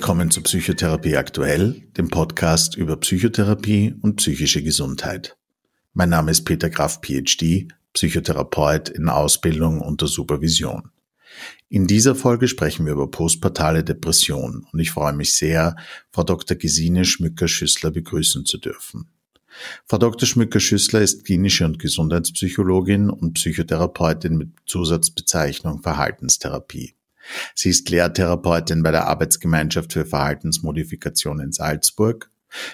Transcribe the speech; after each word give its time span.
Willkommen 0.00 0.30
zu 0.30 0.40
Psychotherapie 0.40 1.18
aktuell, 1.18 1.82
dem 1.98 2.08
Podcast 2.08 2.74
über 2.74 2.96
Psychotherapie 2.96 3.94
und 4.00 4.16
psychische 4.16 4.62
Gesundheit. 4.62 5.36
Mein 5.92 6.08
Name 6.08 6.30
ist 6.30 6.44
Peter 6.44 6.70
Graf, 6.70 7.02
PhD, 7.02 7.68
Psychotherapeut 7.92 8.88
in 8.88 9.10
Ausbildung 9.10 9.82
unter 9.82 10.06
Supervision. 10.06 10.90
In 11.68 11.86
dieser 11.86 12.14
Folge 12.14 12.48
sprechen 12.48 12.86
wir 12.86 12.94
über 12.94 13.10
postpartale 13.10 13.84
Depression 13.84 14.66
und 14.72 14.80
ich 14.80 14.90
freue 14.90 15.12
mich 15.12 15.34
sehr, 15.34 15.76
Frau 16.10 16.24
Dr. 16.24 16.56
Gesine 16.56 17.04
Schmücker-Schüssler 17.04 17.90
begrüßen 17.90 18.46
zu 18.46 18.56
dürfen. 18.56 19.10
Frau 19.84 19.98
Dr. 19.98 20.26
Schmücker-Schüssler 20.26 21.02
ist 21.02 21.26
klinische 21.26 21.66
und 21.66 21.78
Gesundheitspsychologin 21.78 23.10
und 23.10 23.34
Psychotherapeutin 23.34 24.38
mit 24.38 24.48
Zusatzbezeichnung 24.64 25.82
Verhaltenstherapie. 25.82 26.94
Sie 27.54 27.70
ist 27.70 27.90
Lehrtherapeutin 27.90 28.82
bei 28.82 28.90
der 28.90 29.06
Arbeitsgemeinschaft 29.06 29.92
für 29.92 30.04
Verhaltensmodifikation 30.04 31.40
in 31.40 31.52
Salzburg, 31.52 32.30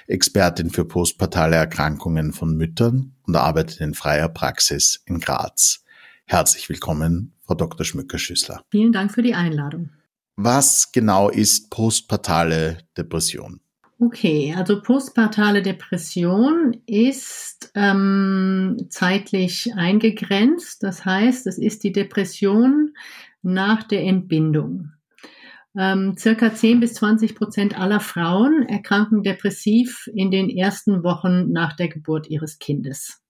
Expertin 0.07 0.71
für 0.71 0.85
postpartale 0.85 1.57
Erkrankungen 1.57 2.33
von 2.33 2.57
Müttern 2.57 3.15
und 3.27 3.37
arbeitet 3.37 3.81
in 3.81 3.95
freier 3.95 4.29
Praxis 4.29 5.03
in 5.07 5.21
Graz. 5.21 5.85
Herzlich 6.25 6.69
willkommen, 6.69 7.35
Frau 7.43 7.55
Dr. 7.55 7.85
Schmücker-Schüssler. 7.85 8.63
Vielen 8.71 8.93
Dank 8.93 9.13
für 9.13 9.23
die 9.23 9.35
Einladung. 9.35 9.91
Was 10.37 10.93
genau 10.93 11.29
ist 11.29 11.71
postpartale 11.71 12.79
Depression? 12.97 13.61
Okay, 13.99 14.55
also 14.55 14.83
postpartale 14.83 15.63
Depression 15.63 16.77
ist 16.85 17.71
ähm, 17.75 18.87
zeitlich 18.91 19.73
eingegrenzt. 19.75 20.83
Das 20.83 21.07
heißt, 21.07 21.47
es 21.47 21.57
ist 21.57 21.83
die 21.83 21.93
Depression 21.93 22.95
nach 23.43 23.83
der 23.83 24.03
Entbindung. 24.03 24.93
Ähm, 25.79 26.17
circa 26.19 26.55
10 26.55 26.81
bis 26.81 26.95
20 26.95 27.35
Prozent 27.35 27.79
aller 27.79 28.01
Frauen 28.01 28.67
erkranken 28.67 29.23
depressiv 29.23 30.09
in 30.15 30.31
den 30.31 30.49
ersten 30.49 31.03
Wochen 31.03 31.53
nach 31.53 31.75
der 31.75 31.89
Geburt 31.89 32.29
ihres 32.31 32.59
Kindes. 32.59 33.23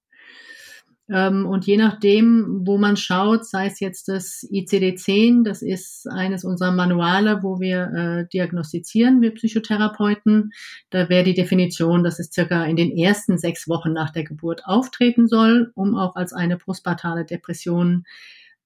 Ähm, 1.09 1.47
und 1.47 1.67
je 1.67 1.77
nachdem, 1.77 2.63
wo 2.65 2.79
man 2.79 2.97
schaut, 2.97 3.47
sei 3.47 3.67
es 3.67 3.79
jetzt 3.79 4.09
das 4.09 4.45
ICD-10, 4.51 5.45
das 5.45 5.63
ist 5.63 6.09
eines 6.11 6.45
unserer 6.45 6.73
Manuale, 6.73 7.43
wo 7.43 7.61
wir 7.61 7.93
äh, 7.93 8.29
diagnostizieren, 8.33 9.21
wir 9.21 9.33
Psychotherapeuten. 9.35 10.51
Da 10.91 11.09
wäre 11.09 11.25
die 11.25 11.35
Definition, 11.35 12.03
dass 12.03 12.19
es 12.19 12.33
circa 12.33 12.65
in 12.65 12.77
den 12.77 12.97
ersten 12.97 13.39
sechs 13.39 13.69
Wochen 13.69 13.93
nach 13.93 14.11
der 14.11 14.25
Geburt 14.25 14.63
auftreten 14.67 15.29
soll, 15.29 15.71
um 15.75 15.97
auch 15.97 16.17
als 16.17 16.33
eine 16.33 16.57
postpartale 16.57 17.25
Depression 17.25 18.05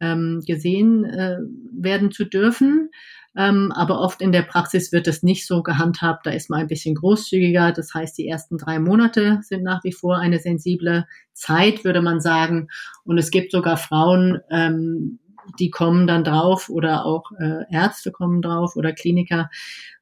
ähm, 0.00 0.42
gesehen 0.46 1.04
äh, 1.04 1.38
werden 1.72 2.10
zu 2.10 2.24
dürfen. 2.24 2.90
Ähm, 3.36 3.70
aber 3.72 4.00
oft 4.00 4.20
in 4.20 4.32
der 4.32 4.42
Praxis 4.42 4.90
wird 4.90 5.06
es 5.06 5.22
nicht 5.22 5.46
so 5.46 5.62
gehandhabt. 5.62 6.26
Da 6.26 6.30
ist 6.30 6.50
man 6.50 6.60
ein 6.60 6.66
bisschen 6.66 6.96
großzügiger. 6.96 7.72
Das 7.72 7.94
heißt, 7.94 8.18
die 8.18 8.26
ersten 8.26 8.58
drei 8.58 8.78
Monate 8.80 9.38
sind 9.42 9.62
nach 9.62 9.84
wie 9.84 9.92
vor 9.92 10.18
eine 10.18 10.38
sensible 10.38 11.06
Zeit, 11.32 11.84
würde 11.84 12.02
man 12.02 12.20
sagen. 12.20 12.68
Und 13.04 13.18
es 13.18 13.30
gibt 13.30 13.52
sogar 13.52 13.76
Frauen, 13.76 14.40
ähm, 14.50 15.20
die 15.58 15.70
kommen 15.70 16.06
dann 16.06 16.24
drauf 16.24 16.68
oder 16.68 17.06
auch 17.06 17.30
äh, 17.40 17.64
Ärzte 17.70 18.10
kommen 18.12 18.42
drauf 18.42 18.76
oder 18.76 18.92
Kliniker. 18.92 19.48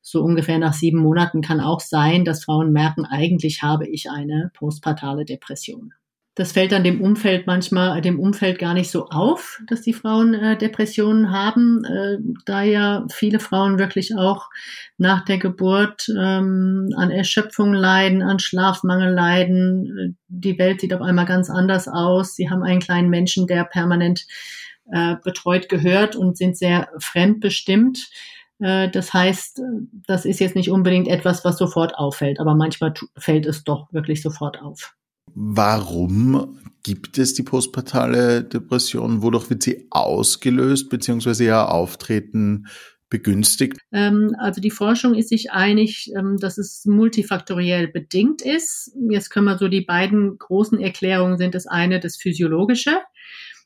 So 0.01 0.23
ungefähr 0.23 0.59
nach 0.59 0.73
sieben 0.73 0.99
Monaten 0.99 1.43
kann 1.43 1.61
auch 1.61 1.81
sein, 1.81 2.25
dass 2.25 2.45
Frauen 2.45 2.73
merken, 2.73 3.05
eigentlich 3.05 3.63
habe 3.63 3.87
ich 3.87 4.11
eine 4.11 4.51
postpartale 4.55 5.25
Depression. 5.25 5.93
Das 6.39 6.53
fällt 6.53 6.71
dann 6.71 6.85
dem 6.85 7.01
Umfeld 7.01 7.49
manchmal, 7.49 8.01
dem 8.01 8.21
Umfeld 8.21 8.61
gar 8.61 8.73
nicht 8.73 8.93
so 8.93 9.09
auf, 9.09 9.61
dass 9.67 9.83
die 9.83 9.93
Frauen 9.93 10.35
äh, 10.35 10.57
Depressionen 10.57 11.33
haben, 11.33 11.83
äh, 11.85 12.19
da 12.45 12.63
ja 12.63 13.05
viele 13.11 13.41
Frauen 13.41 13.81
wirklich 13.81 14.17
auch 14.17 14.49
nach 14.99 15.25
der 15.25 15.39
Geburt 15.39 16.09
ähm, 16.17 16.91
an 16.97 17.11
Erschöpfung 17.11 17.75
leiden, 17.75 18.23
an 18.23 18.39
Schlafmangel 18.39 19.13
leiden. 19.13 20.17
Die 20.29 20.57
Welt 20.61 20.81
sieht 20.81 20.95
auf 20.95 21.01
einmal 21.01 21.27
ganz 21.27 21.51
anders 21.51 21.89
aus. 21.89 22.37
Sie 22.37 22.49
haben 22.49 22.63
einen 22.63 22.79
kleinen 22.79 23.11
Menschen, 23.11 23.49
der 23.49 23.65
permanent 23.65 24.25
äh, 24.93 25.17
betreut 25.25 25.69
gehört 25.69 26.15
und 26.15 26.39
sind 26.39 26.57
sehr 26.57 26.89
fremdbestimmt. 27.01 28.11
Äh, 28.61 28.91
das 28.91 29.13
heißt, 29.13 29.61
das 30.07 30.25
ist 30.25 30.39
jetzt 30.39 30.55
nicht 30.55 30.71
unbedingt 30.71 31.09
etwas, 31.09 31.45
was 31.45 31.59
sofort 31.59 31.97
auffällt, 31.97 32.39
aber 32.39 32.55
manchmal 32.55 32.95
fällt 33.17 33.45
es 33.45 33.65
doch 33.65 33.93
wirklich 33.93 34.23
sofort 34.23 34.63
auf. 34.63 34.95
Warum 35.35 36.59
gibt 36.83 37.19
es 37.19 37.35
die 37.35 37.43
postpartale 37.43 38.45
Depression? 38.45 39.23
Wodurch 39.23 39.51
wird 39.51 39.63
sie 39.63 39.87
ausgelöst, 39.91 40.89
beziehungsweise 40.89 41.45
ihr 41.45 41.69
Auftreten 41.71 42.67
begünstigt? 43.11 43.79
Ähm, 43.93 44.35
also 44.39 44.61
die 44.61 44.71
Forschung 44.71 45.15
ist 45.15 45.31
sich 45.31 45.51
einig, 45.51 46.11
ähm, 46.17 46.37
dass 46.39 46.59
es 46.59 46.85
multifaktoriell 46.85 47.89
bedingt 47.89 48.43
ist. 48.43 48.93
Jetzt 49.11 49.31
können 49.31 49.47
wir 49.47 49.59
so 49.59 49.69
die 49.69 49.83
beiden 49.83 50.39
großen 50.39 50.81
Erklärungen 50.81 51.39
sind 51.39 51.55
das 51.55 51.67
eine 51.67 52.01
das 52.01 52.17
Physiologische 52.17 52.99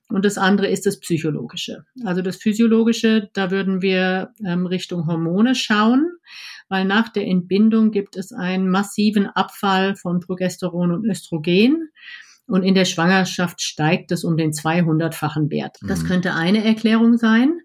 und 0.08 0.24
das 0.24 0.38
andere 0.38 0.68
ist 0.68 0.86
das 0.86 1.00
Psychologische. 1.00 1.84
Also 2.04 2.22
das 2.22 2.36
Physiologische, 2.36 3.30
da 3.32 3.50
würden 3.50 3.82
wir 3.82 4.32
ähm, 4.44 4.66
Richtung 4.66 5.06
Hormone 5.06 5.54
schauen 5.54 6.08
weil 6.72 6.86
nach 6.86 7.10
der 7.10 7.26
Entbindung 7.26 7.90
gibt 7.90 8.16
es 8.16 8.32
einen 8.32 8.70
massiven 8.70 9.26
Abfall 9.26 9.94
von 9.94 10.20
Progesteron 10.20 10.90
und 10.90 11.04
Östrogen. 11.04 11.90
Und 12.46 12.62
in 12.62 12.74
der 12.74 12.86
Schwangerschaft 12.86 13.60
steigt 13.60 14.10
es 14.10 14.24
um 14.24 14.38
den 14.38 14.52
200-fachen 14.52 15.50
Wert. 15.50 15.76
Das 15.86 16.02
mhm. 16.02 16.06
könnte 16.06 16.34
eine 16.34 16.64
Erklärung 16.64 17.18
sein. 17.18 17.60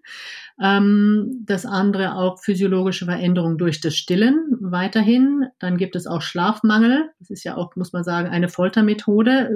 Ähm, 0.62 1.42
das 1.46 1.64
andere 1.64 2.16
auch 2.16 2.38
physiologische 2.38 3.06
Veränderungen 3.06 3.56
durch 3.56 3.80
das 3.80 3.96
Stillen 3.96 4.58
weiterhin. 4.60 5.46
Dann 5.58 5.78
gibt 5.78 5.96
es 5.96 6.06
auch 6.06 6.20
Schlafmangel. 6.20 7.08
Das 7.18 7.30
ist 7.30 7.44
ja 7.44 7.56
auch, 7.56 7.74
muss 7.76 7.94
man 7.94 8.04
sagen, 8.04 8.28
eine 8.28 8.50
Foltermethode. 8.50 9.50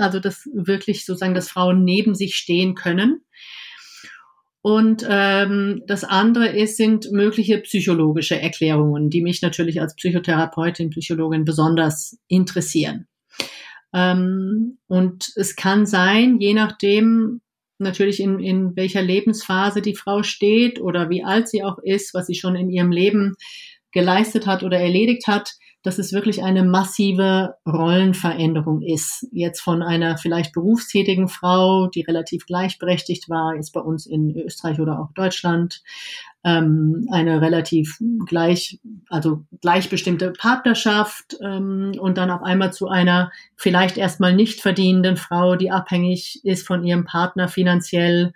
Also 0.00 0.18
das 0.18 0.48
wirklich 0.54 1.04
sozusagen, 1.04 1.34
dass 1.34 1.50
Frauen 1.50 1.84
neben 1.84 2.14
sich 2.14 2.36
stehen 2.36 2.74
können. 2.74 3.20
Und 4.66 5.06
ähm, 5.06 5.82
das 5.86 6.04
andere 6.04 6.48
ist, 6.48 6.78
sind 6.78 7.12
mögliche 7.12 7.58
psychologische 7.58 8.40
Erklärungen, 8.40 9.10
die 9.10 9.20
mich 9.20 9.42
natürlich 9.42 9.78
als 9.82 9.94
Psychotherapeutin, 9.94 10.88
Psychologin 10.88 11.44
besonders 11.44 12.16
interessieren. 12.28 13.06
Ähm, 13.92 14.78
und 14.86 15.30
es 15.36 15.54
kann 15.54 15.84
sein, 15.84 16.40
je 16.40 16.54
nachdem 16.54 17.42
natürlich 17.76 18.20
in, 18.20 18.40
in 18.40 18.74
welcher 18.74 19.02
Lebensphase 19.02 19.82
die 19.82 19.94
Frau 19.94 20.22
steht 20.22 20.80
oder 20.80 21.10
wie 21.10 21.22
alt 21.22 21.46
sie 21.46 21.62
auch 21.62 21.76
ist, 21.82 22.14
was 22.14 22.26
sie 22.26 22.34
schon 22.34 22.56
in 22.56 22.70
ihrem 22.70 22.90
Leben 22.90 23.34
geleistet 23.92 24.46
hat 24.46 24.62
oder 24.62 24.80
erledigt 24.80 25.26
hat, 25.26 25.56
dass 25.84 25.98
es 25.98 26.14
wirklich 26.14 26.42
eine 26.42 26.64
massive 26.64 27.56
Rollenveränderung 27.68 28.80
ist. 28.80 29.28
Jetzt 29.32 29.60
von 29.60 29.82
einer 29.82 30.16
vielleicht 30.16 30.54
berufstätigen 30.54 31.28
Frau, 31.28 31.88
die 31.88 32.00
relativ 32.00 32.46
gleichberechtigt 32.46 33.28
war, 33.28 33.54
jetzt 33.54 33.74
bei 33.74 33.80
uns 33.80 34.06
in 34.06 34.34
Österreich 34.34 34.80
oder 34.80 34.98
auch 34.98 35.12
Deutschland, 35.12 35.82
ähm, 36.42 37.06
eine 37.12 37.42
relativ 37.42 37.98
gleich, 38.26 38.80
also 39.10 39.44
gleichbestimmte 39.60 40.32
Partnerschaft 40.32 41.36
ähm, 41.42 41.92
und 42.00 42.16
dann 42.16 42.30
auf 42.30 42.42
einmal 42.42 42.72
zu 42.72 42.88
einer 42.88 43.30
vielleicht 43.54 43.98
erstmal 43.98 44.34
nicht 44.34 44.62
verdienenden 44.62 45.18
Frau, 45.18 45.54
die 45.54 45.70
abhängig 45.70 46.40
ist 46.44 46.66
von 46.66 46.82
ihrem 46.82 47.04
Partner 47.04 47.48
finanziell 47.48 48.32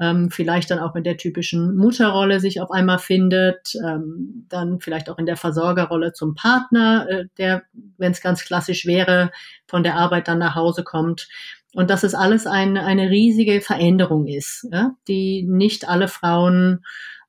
ähm, 0.00 0.30
vielleicht 0.30 0.70
dann 0.70 0.78
auch 0.78 0.94
in 0.94 1.04
der 1.04 1.16
typischen 1.16 1.76
Mutterrolle 1.76 2.40
sich 2.40 2.60
auf 2.60 2.70
einmal 2.70 2.98
findet, 2.98 3.74
ähm, 3.84 4.46
dann 4.48 4.80
vielleicht 4.80 5.10
auch 5.10 5.18
in 5.18 5.26
der 5.26 5.36
Versorgerrolle 5.36 6.12
zum 6.12 6.34
Partner, 6.34 7.06
äh, 7.08 7.24
der, 7.36 7.62
wenn 7.96 8.12
es 8.12 8.20
ganz 8.20 8.44
klassisch 8.44 8.86
wäre, 8.86 9.30
von 9.66 9.82
der 9.82 9.96
Arbeit 9.96 10.28
dann 10.28 10.38
nach 10.38 10.54
Hause 10.54 10.84
kommt. 10.84 11.28
Und 11.74 11.90
dass 11.90 12.02
es 12.02 12.14
alles 12.14 12.46
ein, 12.46 12.76
eine 12.78 13.10
riesige 13.10 13.60
Veränderung 13.60 14.26
ist, 14.26 14.66
ja, 14.72 14.92
die 15.06 15.42
nicht 15.42 15.88
alle 15.88 16.08
Frauen 16.08 16.84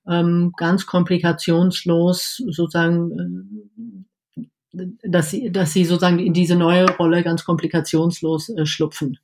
ähm, 0.07 0.53
ganz 0.57 0.85
komplikationslos 0.85 2.41
sozusagen 2.47 4.05
äh, 4.35 4.85
dass 5.03 5.31
sie, 5.31 5.51
dass 5.51 5.73
sie 5.73 5.83
sozusagen 5.83 6.19
in 6.19 6.33
diese 6.33 6.55
neue 6.55 6.85
Rolle 6.97 7.23
ganz 7.23 7.43
komplikationslos 7.43 8.49
äh, 8.49 8.65
schlupfen. 8.65 9.17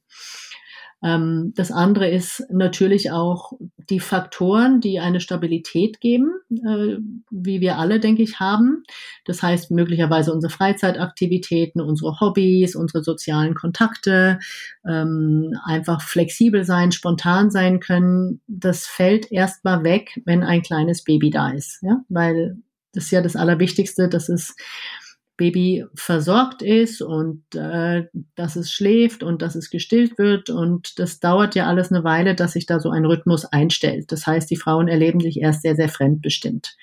Ähm, 1.03 1.53
das 1.55 1.71
andere 1.71 2.09
ist 2.09 2.43
natürlich 2.49 3.11
auch 3.11 3.53
die 3.89 3.99
Faktoren, 3.99 4.81
die 4.81 4.99
eine 4.99 5.19
Stabilität 5.19 6.01
geben, 6.01 6.31
äh, 6.51 6.97
wie 7.29 7.61
wir 7.61 7.77
alle, 7.77 7.99
denke 7.99 8.23
ich, 8.23 8.39
haben. 8.39 8.83
Das 9.25 9.43
heißt 9.43 9.71
möglicherweise 9.71 10.33
unsere 10.33 10.51
Freizeitaktivitäten, 10.51 11.81
unsere 11.81 12.19
Hobbys, 12.19 12.75
unsere 12.75 13.03
sozialen 13.03 13.53
Kontakte, 13.53 14.39
ähm, 14.87 15.53
einfach 15.63 16.01
flexibel 16.01 16.63
sein, 16.63 16.91
spontan 16.91 17.51
sein 17.51 17.79
können. 17.79 18.41
Das 18.47 18.87
fällt 18.87 19.31
erstmal 19.31 19.83
weg, 19.83 20.21
wenn 20.25 20.43
ein 20.43 20.61
kleines 20.61 21.03
Baby 21.03 21.29
da 21.29 21.49
ist, 21.49 21.79
ja, 21.83 22.01
weil 22.09 22.57
das 22.95 23.05
ist 23.05 23.11
ja 23.11 23.21
das 23.21 23.35
Allerwichtigste, 23.35 24.07
dass 24.07 24.29
es 24.29 24.55
Baby 25.37 25.85
versorgt 25.95 26.61
ist 26.61 27.01
und 27.01 27.43
äh, 27.55 28.05
dass 28.35 28.55
es 28.55 28.71
schläft 28.71 29.23
und 29.23 29.41
dass 29.41 29.55
es 29.55 29.69
gestillt 29.69 30.17
wird. 30.17 30.49
Und 30.49 30.97
das 30.99 31.19
dauert 31.19 31.55
ja 31.55 31.67
alles 31.67 31.91
eine 31.91 32.03
Weile, 32.03 32.35
dass 32.35 32.53
sich 32.53 32.65
da 32.65 32.79
so 32.79 32.89
ein 32.89 33.05
Rhythmus 33.05 33.45
einstellt. 33.45 34.11
Das 34.11 34.25
heißt, 34.25 34.49
die 34.49 34.55
Frauen 34.55 34.87
erleben 34.87 35.19
sich 35.19 35.41
erst 35.41 35.61
sehr, 35.61 35.75
sehr 35.75 35.89
fremdbestimmt. 35.89 36.75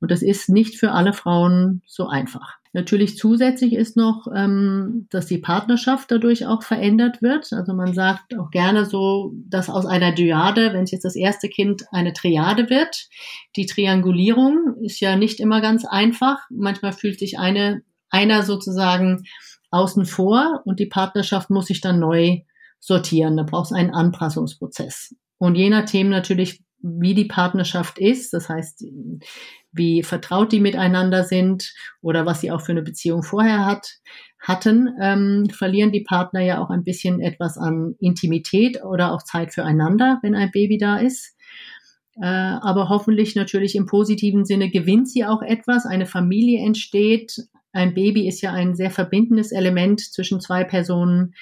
Und 0.00 0.10
das 0.10 0.22
ist 0.22 0.48
nicht 0.48 0.76
für 0.78 0.92
alle 0.92 1.12
Frauen 1.12 1.82
so 1.86 2.06
einfach. 2.06 2.56
Natürlich 2.76 3.16
zusätzlich 3.16 3.72
ist 3.72 3.96
noch, 3.96 4.26
ähm, 4.34 5.06
dass 5.08 5.24
die 5.24 5.38
Partnerschaft 5.38 6.10
dadurch 6.10 6.44
auch 6.44 6.62
verändert 6.62 7.22
wird. 7.22 7.50
Also 7.54 7.72
man 7.72 7.94
sagt 7.94 8.38
auch 8.38 8.50
gerne 8.50 8.84
so, 8.84 9.32
dass 9.48 9.70
aus 9.70 9.86
einer 9.86 10.12
Dyade, 10.12 10.74
wenn 10.74 10.82
es 10.82 10.90
jetzt 10.90 11.06
das 11.06 11.16
erste 11.16 11.48
Kind 11.48 11.84
eine 11.90 12.12
Triade 12.12 12.68
wird, 12.68 13.08
die 13.56 13.64
Triangulierung 13.64 14.76
ist 14.82 15.00
ja 15.00 15.16
nicht 15.16 15.40
immer 15.40 15.62
ganz 15.62 15.86
einfach. 15.86 16.40
Manchmal 16.50 16.92
fühlt 16.92 17.18
sich 17.18 17.38
eine, 17.38 17.80
einer 18.10 18.42
sozusagen 18.42 19.24
außen 19.70 20.06
vor 20.06 20.62
und 20.64 20.80
die 20.80 20.86
Partnerschaft 20.86 21.50
muss 21.50 21.66
sich 21.66 21.80
dann 21.80 21.98
neu 21.98 22.40
sortieren. 22.78 23.36
Da 23.36 23.42
braucht 23.42 23.66
es 23.66 23.72
einen 23.72 23.90
Anpassungsprozess. 23.92 25.14
Und 25.38 25.54
je 25.54 25.70
nachdem 25.70 26.08
natürlich, 26.08 26.62
wie 26.80 27.14
die 27.14 27.24
Partnerschaft 27.24 27.98
ist, 27.98 28.32
das 28.32 28.48
heißt, 28.48 28.84
wie 29.72 30.02
vertraut 30.02 30.52
die 30.52 30.60
miteinander 30.60 31.24
sind 31.24 31.72
oder 32.00 32.26
was 32.26 32.40
sie 32.40 32.50
auch 32.50 32.60
für 32.60 32.72
eine 32.72 32.82
Beziehung 32.82 33.22
vorher 33.22 33.66
hat, 33.66 33.98
hatten, 34.40 34.94
ähm, 35.00 35.48
verlieren 35.50 35.92
die 35.92 36.04
Partner 36.04 36.40
ja 36.40 36.62
auch 36.62 36.70
ein 36.70 36.84
bisschen 36.84 37.20
etwas 37.20 37.58
an 37.58 37.94
Intimität 37.98 38.82
oder 38.84 39.12
auch 39.12 39.22
Zeit 39.22 39.52
füreinander, 39.52 40.18
wenn 40.22 40.34
ein 40.34 40.50
Baby 40.52 40.78
da 40.78 40.98
ist. 40.98 41.34
Äh, 42.20 42.26
aber 42.26 42.88
hoffentlich 42.88 43.34
natürlich 43.34 43.74
im 43.74 43.86
positiven 43.86 44.44
Sinne 44.44 44.70
gewinnt 44.70 45.08
sie 45.10 45.24
auch 45.24 45.42
etwas, 45.42 45.84
eine 45.84 46.06
Familie 46.06 46.64
entsteht. 46.64 47.36
Ein 47.76 47.94
Baby 47.94 48.26
ist 48.26 48.40
ja 48.40 48.52
ein 48.52 48.74
sehr 48.74 48.90
verbindendes 48.90 49.52
Element 49.52 50.00
zwischen 50.00 50.40
zwei 50.40 50.64
Personen. 50.64 51.34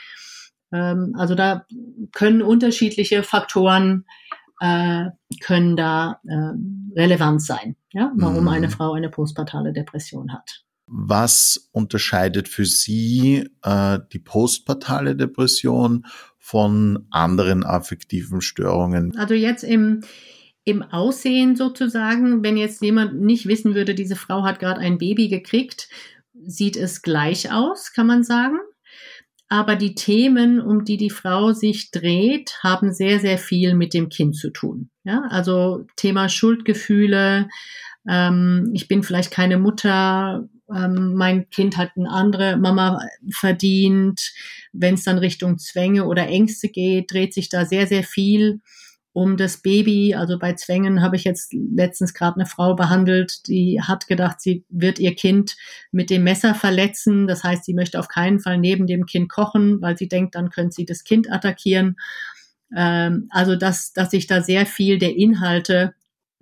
Ähm, 0.73 1.15
also 1.17 1.35
da 1.35 1.65
können 2.13 2.43
unterschiedliche 2.43 3.23
Faktoren 3.23 4.05
äh, 4.61 5.07
können 5.41 5.77
da 5.77 6.21
äh, 6.27 6.99
relevant 6.99 7.43
sein, 7.43 7.77
ja, 7.93 8.13
warum 8.17 8.43
mhm. 8.45 8.49
eine 8.49 8.69
Frau 8.69 8.93
eine 8.93 9.11
postpartale 9.11 9.73
Depression 9.73 10.33
hat. 10.33 10.65
Was 10.87 11.69
unterscheidet 11.73 12.49
für 12.49 12.65
Sie 12.65 13.49
äh, 13.63 13.99
die 14.13 14.19
postpartale 14.19 15.17
Depression 15.17 16.05
von 16.39 17.07
anderen 17.11 17.65
affektiven 17.65 18.41
Störungen? 18.41 19.17
Also 19.17 19.35
jetzt 19.35 19.65
im, 19.65 20.03
im 20.65 20.83
Aussehen 20.83 21.57
sozusagen, 21.57 22.43
wenn 22.43 22.57
jetzt 22.57 22.83
jemand 22.83 23.21
nicht 23.21 23.47
wissen 23.47 23.75
würde, 23.75 23.95
diese 23.95 24.17
Frau 24.17 24.43
hat 24.45 24.59
gerade 24.59 24.81
ein 24.81 24.99
Baby 24.99 25.29
gekriegt, 25.29 25.89
sieht 26.46 26.76
es 26.76 27.02
gleich 27.02 27.52
aus, 27.52 27.93
kann 27.93 28.06
man 28.06 28.23
sagen. 28.23 28.58
Aber 29.49 29.76
die 29.76 29.94
Themen, 29.94 30.61
um 30.61 30.85
die 30.85 30.96
die 30.96 31.11
Frau 31.11 31.52
sich 31.52 31.91
dreht, 31.91 32.58
haben 32.62 32.93
sehr, 32.93 33.20
sehr 33.20 33.38
viel 33.38 33.75
mit 33.75 33.94
dem 33.94 34.08
Kind 34.08 34.37
zu 34.37 34.50
tun. 34.50 34.91
Ja, 35.05 35.23
also 35.29 35.87
Thema 35.96 36.29
Schuldgefühle. 36.29 37.49
Ähm, 38.08 38.70
ich 38.73 38.88
bin 38.88 39.02
vielleicht 39.02 39.31
keine 39.31 39.58
Mutter. 39.58 40.49
Ähm, 40.75 41.14
mein 41.14 41.50
Kind 41.50 41.76
hat 41.76 41.91
eine 41.96 42.11
andere 42.11 42.56
Mama 42.56 43.00
verdient. 43.31 44.32
Wenn 44.73 44.94
es 44.94 45.05
dann 45.05 45.19
Richtung 45.19 45.58
Zwänge 45.58 46.06
oder 46.06 46.26
Ängste 46.26 46.69
geht, 46.69 47.12
dreht 47.12 47.35
sich 47.35 47.49
da 47.49 47.67
sehr, 47.67 47.87
sehr 47.87 48.02
viel 48.02 48.61
um 49.14 49.37
das 49.37 49.58
Baby. 49.58 50.14
Also 50.14 50.38
bei 50.38 50.55
Zwängen 50.55 51.00
habe 51.00 51.16
ich 51.16 51.25
jetzt 51.25 51.55
letztens 51.55 52.12
gerade 52.14 52.34
eine 52.34 52.46
Frau 52.46 52.75
behandelt, 52.75 53.46
die 53.46 53.81
hat 53.81 54.08
gedacht, 54.08 54.40
sie 54.40 54.64
wird 54.69 54.99
ihr 54.99 55.14
Kind 55.14 55.56
mit 55.93 56.11
dem 56.11 56.25
Messer 56.25 56.55
verletzen. 56.55 57.28
Das 57.28 57.44
heißt, 57.44 57.64
sie 57.64 57.75
möchte 57.75 57.99
auf 58.00 58.08
keinen 58.08 58.40
Fall 58.40 58.58
neben 58.58 58.87
dem 58.88 59.06
Kind 59.06 59.31
kochen, 59.31 59.81
weil 59.81 59.96
sie 59.96 60.08
denkt, 60.08 60.34
dann 60.34 60.50
könnte 60.50 60.75
sie 60.75 60.84
das 60.84 61.05
Kind 61.05 61.31
attackieren. 61.32 61.96
Ähm, 62.76 63.28
also 63.31 63.55
dass, 63.55 63.93
dass 63.93 64.11
sich 64.11 64.26
da 64.26 64.43
sehr 64.43 64.66
viel 64.66 64.99
der 64.99 65.16
Inhalte 65.16 65.94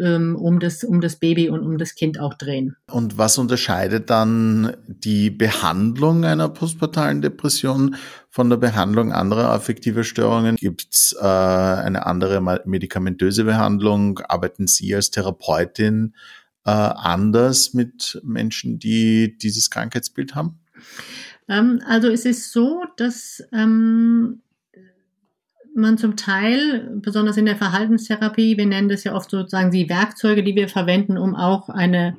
ähm, 0.02 0.36
um 0.36 0.58
das, 0.58 0.84
um 0.84 1.00
das 1.00 1.16
Baby 1.16 1.48
und 1.48 1.60
um 1.60 1.78
das 1.78 1.94
Kind 1.94 2.18
auch 2.18 2.34
drehen. 2.34 2.76
Und 2.90 3.18
was 3.18 3.38
unterscheidet 3.38 4.10
dann 4.10 4.76
die 4.86 5.30
Behandlung 5.30 6.24
einer 6.24 6.48
postpartalen 6.48 7.22
Depression 7.22 7.96
von 8.28 8.50
der 8.50 8.56
Behandlung 8.56 9.12
anderer 9.12 9.50
affektiver 9.50 10.04
Störungen? 10.04 10.56
Gibt 10.56 10.86
es 10.90 11.16
äh, 11.18 11.24
eine 11.24 12.06
andere 12.06 12.40
medikamentöse 12.64 13.44
Behandlung? 13.44 14.18
Arbeiten 14.28 14.66
Sie 14.66 14.94
als 14.94 15.10
Therapeutin 15.10 16.14
äh, 16.64 16.70
anders 16.70 17.72
mit 17.74 18.20
Menschen, 18.24 18.78
die 18.78 19.38
dieses 19.38 19.70
Krankheitsbild 19.70 20.34
haben? 20.34 20.58
Ähm, 21.48 21.80
also 21.86 22.08
es 22.08 22.24
ist 22.24 22.52
so, 22.52 22.84
dass 22.96 23.42
ähm, 23.52 24.40
man 25.74 25.98
zum 25.98 26.16
Teil, 26.16 26.98
besonders 27.00 27.36
in 27.36 27.46
der 27.46 27.56
Verhaltenstherapie, 27.56 28.56
wir 28.56 28.66
nennen 28.66 28.88
das 28.88 29.04
ja 29.04 29.14
oft 29.14 29.30
sozusagen 29.30 29.70
die 29.70 29.88
Werkzeuge, 29.88 30.42
die 30.42 30.54
wir 30.54 30.68
verwenden, 30.68 31.18
um 31.18 31.34
auch 31.34 31.68
eine, 31.68 32.16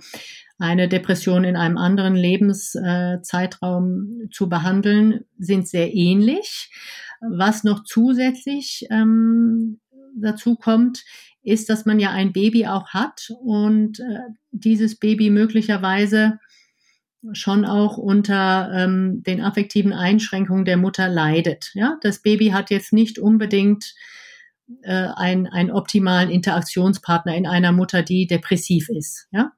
eine 0.57 0.87
Depression 0.87 1.43
in 1.43 1.55
einem 1.55 1.77
anderen 1.77 2.15
Lebenszeitraum 2.15 4.21
äh, 4.25 4.29
zu 4.29 4.49
behandeln, 4.49 5.25
sind 5.37 5.67
sehr 5.67 5.93
ähnlich. 5.93 6.71
Was 7.21 7.63
noch 7.63 7.83
zusätzlich 7.83 8.87
ähm, 8.89 9.79
dazu 10.15 10.55
kommt, 10.55 11.03
ist, 11.43 11.69
dass 11.69 11.85
man 11.85 11.99
ja 11.99 12.11
ein 12.11 12.33
Baby 12.33 12.67
auch 12.67 12.89
hat 12.89 13.29
und 13.41 13.99
äh, 13.99 14.19
dieses 14.51 14.97
Baby 14.97 15.29
möglicherweise 15.29 16.39
schon 17.31 17.65
auch 17.65 17.97
unter 17.97 18.71
ähm, 18.73 19.23
den 19.23 19.41
affektiven 19.41 19.93
Einschränkungen 19.93 20.65
der 20.65 20.77
Mutter 20.77 21.07
leidet. 21.07 21.71
Ja, 21.73 21.97
das 22.01 22.21
Baby 22.21 22.49
hat 22.49 22.69
jetzt 22.69 22.91
nicht 22.93 23.17
unbedingt 23.17 23.93
äh, 24.81 25.07
ein, 25.15 25.47
einen 25.47 25.71
optimalen 25.71 26.29
Interaktionspartner 26.29 27.35
in 27.35 27.47
einer 27.47 27.71
Mutter, 27.71 28.03
die 28.03 28.27
depressiv 28.27 28.89
ist. 28.89 29.27
Ja, 29.31 29.53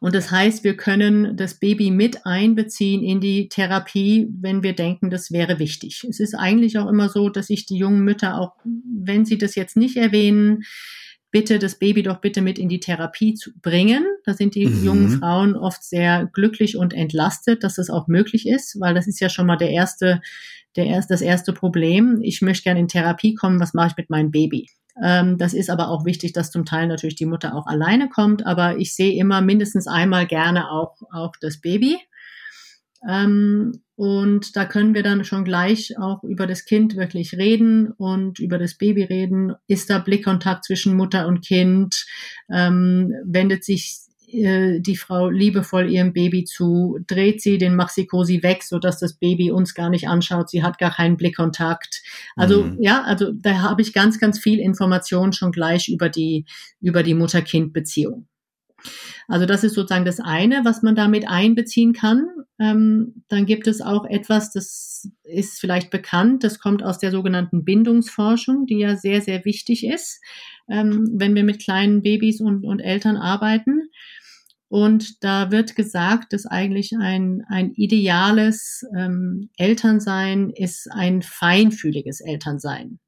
und 0.00 0.14
das 0.14 0.30
heißt, 0.30 0.64
wir 0.64 0.76
können 0.76 1.36
das 1.36 1.58
Baby 1.58 1.90
mit 1.90 2.26
einbeziehen 2.26 3.02
in 3.02 3.20
die 3.20 3.48
Therapie, 3.48 4.28
wenn 4.40 4.62
wir 4.62 4.74
denken, 4.74 5.10
das 5.10 5.30
wäre 5.30 5.58
wichtig. 5.58 6.04
Es 6.08 6.20
ist 6.20 6.34
eigentlich 6.34 6.78
auch 6.78 6.88
immer 6.88 7.08
so, 7.08 7.28
dass 7.28 7.50
ich 7.50 7.66
die 7.66 7.76
jungen 7.76 8.02
Mütter 8.02 8.38
auch, 8.38 8.56
wenn 8.64 9.24
sie 9.24 9.38
das 9.38 9.54
jetzt 9.54 9.76
nicht 9.76 9.96
erwähnen, 9.96 10.62
bitte 11.30 11.58
das 11.58 11.78
Baby 11.78 12.02
doch 12.02 12.20
bitte 12.20 12.42
mit 12.42 12.58
in 12.58 12.68
die 12.68 12.80
Therapie 12.80 13.34
zu 13.34 13.50
bringen. 13.60 14.04
Da 14.24 14.34
sind 14.34 14.54
die 14.54 14.66
mhm. 14.66 14.84
jungen 14.84 15.08
Frauen 15.18 15.56
oft 15.56 15.82
sehr 15.84 16.28
glücklich 16.32 16.76
und 16.76 16.92
entlastet, 16.92 17.62
dass 17.62 17.76
das 17.76 17.90
auch 17.90 18.08
möglich 18.08 18.48
ist, 18.48 18.80
weil 18.80 18.94
das 18.94 19.06
ist 19.06 19.20
ja 19.20 19.28
schon 19.28 19.46
mal 19.46 19.56
der 19.56 19.70
erste, 19.70 20.20
der 20.76 20.86
erst, 20.86 21.10
das 21.10 21.20
erste 21.20 21.52
Problem. 21.52 22.20
Ich 22.22 22.42
möchte 22.42 22.64
gerne 22.64 22.80
in 22.80 22.88
Therapie 22.88 23.34
kommen, 23.34 23.60
was 23.60 23.74
mache 23.74 23.88
ich 23.88 23.96
mit 23.96 24.10
meinem 24.10 24.30
Baby? 24.30 24.68
Ähm, 25.02 25.38
das 25.38 25.54
ist 25.54 25.70
aber 25.70 25.88
auch 25.88 26.04
wichtig, 26.04 26.32
dass 26.32 26.50
zum 26.50 26.64
Teil 26.64 26.88
natürlich 26.88 27.16
die 27.16 27.26
Mutter 27.26 27.54
auch 27.54 27.66
alleine 27.66 28.08
kommt, 28.08 28.44
aber 28.44 28.78
ich 28.78 28.94
sehe 28.94 29.18
immer 29.18 29.40
mindestens 29.40 29.86
einmal 29.86 30.26
gerne 30.26 30.70
auch, 30.70 30.96
auch 31.12 31.32
das 31.40 31.60
Baby. 31.60 31.98
Ähm, 33.08 33.82
und 34.00 34.56
da 34.56 34.64
können 34.64 34.94
wir 34.94 35.02
dann 35.02 35.24
schon 35.24 35.44
gleich 35.44 35.98
auch 35.98 36.24
über 36.24 36.46
das 36.46 36.64
Kind 36.64 36.96
wirklich 36.96 37.34
reden 37.34 37.92
und 37.98 38.38
über 38.38 38.56
das 38.56 38.78
Baby 38.78 39.02
reden. 39.02 39.52
Ist 39.66 39.90
da 39.90 39.98
Blickkontakt 39.98 40.64
zwischen 40.64 40.96
Mutter 40.96 41.26
und 41.26 41.44
Kind? 41.44 42.06
Ähm, 42.50 43.12
wendet 43.26 43.62
sich 43.62 43.98
äh, 44.32 44.80
die 44.80 44.96
Frau 44.96 45.28
liebevoll 45.28 45.90
ihrem 45.90 46.14
Baby 46.14 46.44
zu? 46.44 46.98
Dreht 47.06 47.42
sie 47.42 47.58
den 47.58 47.76
Maxikosi 47.76 48.42
weg, 48.42 48.62
so 48.62 48.78
dass 48.78 48.98
das 48.98 49.18
Baby 49.18 49.50
uns 49.50 49.74
gar 49.74 49.90
nicht 49.90 50.08
anschaut? 50.08 50.48
Sie 50.48 50.62
hat 50.62 50.78
gar 50.78 50.94
keinen 50.94 51.18
Blickkontakt. 51.18 52.00
Also 52.36 52.64
mhm. 52.64 52.78
ja, 52.80 53.02
also 53.02 53.32
da 53.34 53.60
habe 53.60 53.82
ich 53.82 53.92
ganz, 53.92 54.18
ganz 54.18 54.38
viel 54.38 54.60
Information 54.60 55.34
schon 55.34 55.52
gleich 55.52 55.90
über 55.90 56.08
die 56.08 56.46
über 56.80 57.02
die 57.02 57.12
Mutter-Kind-Beziehung. 57.12 58.26
Also 59.28 59.46
das 59.46 59.64
ist 59.64 59.74
sozusagen 59.74 60.04
das 60.04 60.20
eine, 60.20 60.64
was 60.64 60.82
man 60.82 60.94
damit 60.94 61.28
einbeziehen 61.28 61.92
kann. 61.92 62.26
Ähm, 62.58 63.24
dann 63.28 63.46
gibt 63.46 63.66
es 63.66 63.80
auch 63.80 64.04
etwas, 64.04 64.52
das 64.52 65.08
ist 65.24 65.60
vielleicht 65.60 65.90
bekannt, 65.90 66.44
das 66.44 66.58
kommt 66.58 66.82
aus 66.82 66.98
der 66.98 67.10
sogenannten 67.10 67.64
Bindungsforschung, 67.64 68.66
die 68.66 68.78
ja 68.78 68.96
sehr, 68.96 69.22
sehr 69.22 69.44
wichtig 69.44 69.86
ist, 69.86 70.20
ähm, 70.68 71.08
wenn 71.14 71.34
wir 71.34 71.44
mit 71.44 71.62
kleinen 71.62 72.02
Babys 72.02 72.40
und, 72.40 72.64
und 72.64 72.80
Eltern 72.80 73.16
arbeiten. 73.16 73.88
Und 74.70 75.24
da 75.24 75.50
wird 75.50 75.74
gesagt, 75.74 76.32
dass 76.32 76.46
eigentlich 76.46 76.92
ein, 76.96 77.42
ein 77.48 77.72
ideales 77.72 78.86
ähm, 78.96 79.50
Elternsein 79.56 80.50
ist 80.50 80.88
ein 80.92 81.22
feinfühliges 81.22 82.20
Elternsein. 82.20 83.00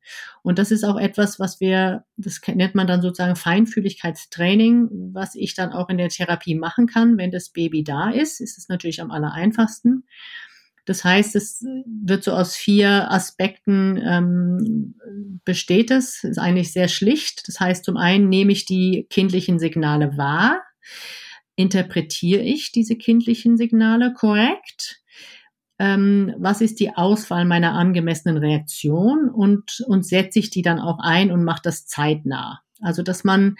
Und 0.43 0.59
das 0.59 0.73
ist 0.73 0.83
auch 0.83 0.99
etwas, 0.99 1.39
was 1.39 1.61
wir, 1.61 2.05
das 2.17 2.41
nennt 2.49 2.75
man 2.75 2.89
dann 2.89 3.01
sozusagen 3.01 3.37
Feinfühligkeitstraining, 3.37 5.13
was 5.13 5.37
ich 5.37 5.55
dann 5.55 5.71
auch 5.71 5.89
in 5.89 5.99
der 5.99 6.09
Therapie 6.09 6.57
machen 6.57 6.89
kann, 6.89 7.17
wenn 7.17 7.31
das 7.31 7.51
Baby 7.51 7.85
da 7.85 8.11
ist. 8.11 8.41
Ist 8.41 8.59
es 8.59 8.69
natürlich 8.69 9.01
am 9.01 9.13
aller 9.13 9.33
einfachsten. 9.33 10.03
Das 10.85 11.05
heißt, 11.05 11.37
es 11.37 11.65
wird 11.87 12.25
so 12.25 12.33
aus 12.33 12.57
vier 12.57 13.09
Aspekten 13.13 14.03
ähm, 14.05 14.97
besteht 15.45 15.93
es. 15.93 16.25
Ist 16.25 16.39
eigentlich 16.39 16.73
sehr 16.73 16.89
schlicht. 16.89 17.47
Das 17.47 17.61
heißt, 17.61 17.85
zum 17.85 17.97
einen 17.97 18.29
nehme 18.29 18.51
ich 18.51 18.65
die 18.65 19.07
kindlichen 19.11 19.61
Signale 19.61 20.17
wahr 20.17 20.61
interpretiere 21.57 22.43
ich 22.43 22.73
diese 22.73 22.97
kindlichen 22.97 23.57
Signale 23.57 24.13
korrekt? 24.13 25.01
Ähm, 25.79 26.35
was 26.39 26.61
ist 26.61 26.81
die 26.81 26.95
Auswahl 26.95 27.45
meiner 27.45 27.73
angemessenen 27.73 28.37
Reaktion 28.37 29.29
und, 29.29 29.83
und 29.87 30.07
setze 30.07 30.39
ich 30.39 30.51
die 30.51 30.63
dann 30.63 30.79
auch 30.79 30.99
ein 31.01 31.31
und 31.31 31.45
mache 31.45 31.63
das 31.65 31.87
zeitnah? 31.87 32.61
Also, 32.81 33.03
dass 33.03 33.25
man 33.25 33.57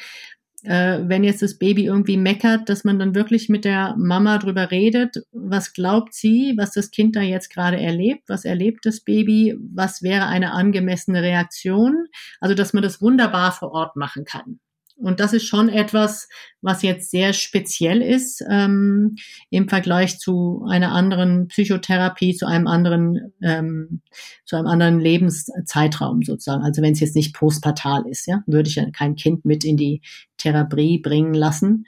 äh, 0.65 1.01
wenn 1.03 1.25
jetzt 1.25 1.43
das 1.43 1.59
Baby 1.59 1.87
irgendwie 1.87 2.17
meckert, 2.17 2.69
dass 2.69 2.85
man 2.85 2.99
dann 2.99 3.15
wirklich 3.15 3.49
mit 3.49 3.65
der 3.65 3.97
Mama 3.99 4.39
drüber 4.39 4.71
redet, 4.71 5.17
was 5.33 5.73
glaubt 5.73 6.15
sie, 6.15 6.55
was 6.57 6.73
das 6.73 6.91
Kind 6.91 7.17
da 7.17 7.21
jetzt 7.21 7.51
gerade 7.51 7.81
erlebt, 7.81 8.29
was 8.29 8.45
erlebt 8.45 8.87
das 8.87 9.01
Baby, 9.01 9.57
was 9.75 10.03
wäre 10.03 10.27
eine 10.27 10.53
angemessene 10.53 11.23
Reaktion. 11.23 12.07
Also, 12.41 12.55
dass 12.55 12.73
man 12.73 12.83
das 12.83 13.01
wunderbar 13.03 13.53
vor 13.53 13.73
Ort 13.73 13.97
machen 13.97 14.25
kann. 14.25 14.61
Und 15.03 15.21
das 15.21 15.33
ist 15.33 15.47
schon 15.47 15.69
etwas, 15.69 16.29
was 16.61 16.83
jetzt 16.83 17.11
sehr 17.11 17.33
speziell 17.33 18.01
ist 18.01 18.43
ähm, 18.49 19.17
im 19.51 19.69
Vergleich 19.69 20.19
zu 20.19 20.65
einer 20.69 20.93
anderen 20.93 21.49
Psychotherapie, 21.49 22.35
zu 22.35 22.47
einem 22.47 22.69
anderen, 22.69 23.33
ähm, 23.43 24.03
zu 24.45 24.57
einem 24.57 24.69
anderen 24.69 25.01
Lebenszeitraum 25.01 26.23
sozusagen. 26.23 26.63
Also 26.63 26.83
wenn 26.83 26.93
es 26.93 27.01
jetzt 27.01 27.17
nicht 27.17 27.35
postpartal 27.35 28.05
ist, 28.09 28.27
ja, 28.27 28.43
würde 28.47 28.69
ich 28.69 28.77
ja 28.77 28.89
kein 28.91 29.17
Kind 29.17 29.45
mit 29.45 29.65
in 29.65 29.77
die 29.77 30.03
Therapie 30.37 31.01
bringen 31.01 31.35
lassen, 31.35 31.87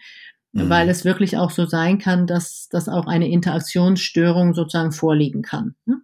mhm. 0.52 0.68
weil 0.68 0.88
es 0.88 1.04
wirklich 1.04 1.37
auch 1.37 1.50
so 1.50 1.66
sein 1.66 1.99
kann, 1.99 2.26
dass, 2.26 2.68
dass 2.68 2.88
auch 2.88 3.06
eine 3.06 3.28
Interaktionsstörung 3.28 4.54
sozusagen 4.54 4.92
vorliegen 4.92 5.42
kann. 5.42 5.76
Ne? 5.87 6.00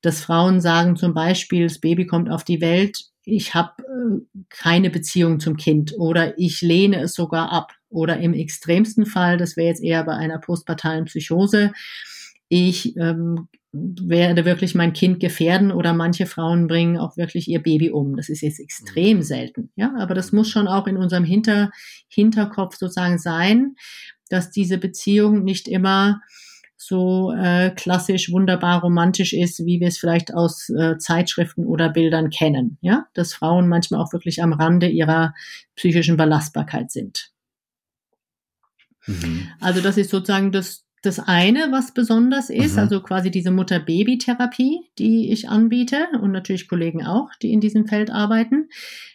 Dass 0.00 0.24
Frauen 0.24 0.60
sagen 0.60 0.96
zum 0.96 1.14
Beispiel, 1.14 1.68
das 1.68 1.78
Baby 1.78 2.06
kommt 2.06 2.28
auf 2.28 2.42
die 2.42 2.60
Welt, 2.60 3.11
ich 3.24 3.54
habe 3.54 3.82
äh, 3.82 4.44
keine 4.48 4.90
Beziehung 4.90 5.40
zum 5.40 5.56
Kind 5.56 5.94
oder 5.98 6.38
ich 6.38 6.60
lehne 6.60 7.00
es 7.00 7.14
sogar 7.14 7.52
ab. 7.52 7.72
Oder 7.88 8.18
im 8.18 8.32
extremsten 8.32 9.04
Fall, 9.04 9.36
das 9.36 9.56
wäre 9.56 9.68
jetzt 9.68 9.82
eher 9.82 10.02
bei 10.04 10.14
einer 10.14 10.38
postpartalen 10.38 11.04
Psychose, 11.04 11.72
ich 12.48 12.96
ähm, 12.98 13.48
werde 13.72 14.44
wirklich 14.44 14.74
mein 14.74 14.92
Kind 14.92 15.20
gefährden 15.20 15.72
oder 15.72 15.94
manche 15.94 16.26
Frauen 16.26 16.66
bringen 16.66 16.98
auch 16.98 17.16
wirklich 17.16 17.48
ihr 17.48 17.62
Baby 17.62 17.90
um. 17.90 18.14
Das 18.16 18.28
ist 18.28 18.42
jetzt 18.42 18.60
extrem 18.60 19.18
mhm. 19.18 19.22
selten, 19.22 19.70
ja, 19.74 19.94
aber 19.98 20.14
das 20.14 20.32
muss 20.32 20.50
schon 20.50 20.68
auch 20.68 20.86
in 20.86 20.98
unserem 20.98 21.24
Hinter 21.24 21.70
Hinterkopf 22.08 22.76
sozusagen 22.76 23.16
sein, 23.16 23.76
dass 24.28 24.50
diese 24.50 24.76
Beziehung 24.76 25.44
nicht 25.44 25.66
immer 25.68 26.20
so 26.86 27.32
äh, 27.32 27.70
klassisch 27.70 28.30
wunderbar 28.32 28.80
romantisch 28.80 29.32
ist, 29.32 29.64
wie 29.64 29.80
wir 29.80 29.88
es 29.88 29.98
vielleicht 29.98 30.34
aus 30.34 30.68
äh, 30.70 30.98
Zeitschriften 30.98 31.66
oder 31.66 31.88
Bildern 31.88 32.30
kennen. 32.30 32.78
Ja, 32.80 33.06
dass 33.14 33.34
Frauen 33.34 33.68
manchmal 33.68 34.00
auch 34.00 34.12
wirklich 34.12 34.42
am 34.42 34.52
Rande 34.52 34.88
ihrer 34.88 35.34
psychischen 35.76 36.16
Belastbarkeit 36.16 36.90
sind. 36.90 37.30
Mhm. 39.06 39.48
Also 39.60 39.80
das 39.80 39.96
ist 39.96 40.10
sozusagen 40.10 40.52
das 40.52 40.84
das 41.02 41.18
eine, 41.18 41.72
was 41.72 41.92
besonders 41.92 42.48
ist, 42.48 42.74
mhm. 42.74 42.78
also 42.78 43.02
quasi 43.02 43.32
diese 43.32 43.50
Mutter-Baby-Therapie, 43.50 44.88
die 44.98 45.32
ich 45.32 45.48
anbiete 45.48 46.06
und 46.20 46.30
natürlich 46.30 46.68
Kollegen 46.68 47.04
auch, 47.04 47.28
die 47.42 47.52
in 47.52 47.60
diesem 47.60 47.88
Feld 47.88 48.10
arbeiten. 48.10 48.68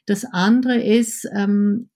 Das 0.05 0.25
andere 0.25 0.75
ist 0.81 1.25
ähm, 1.33 1.89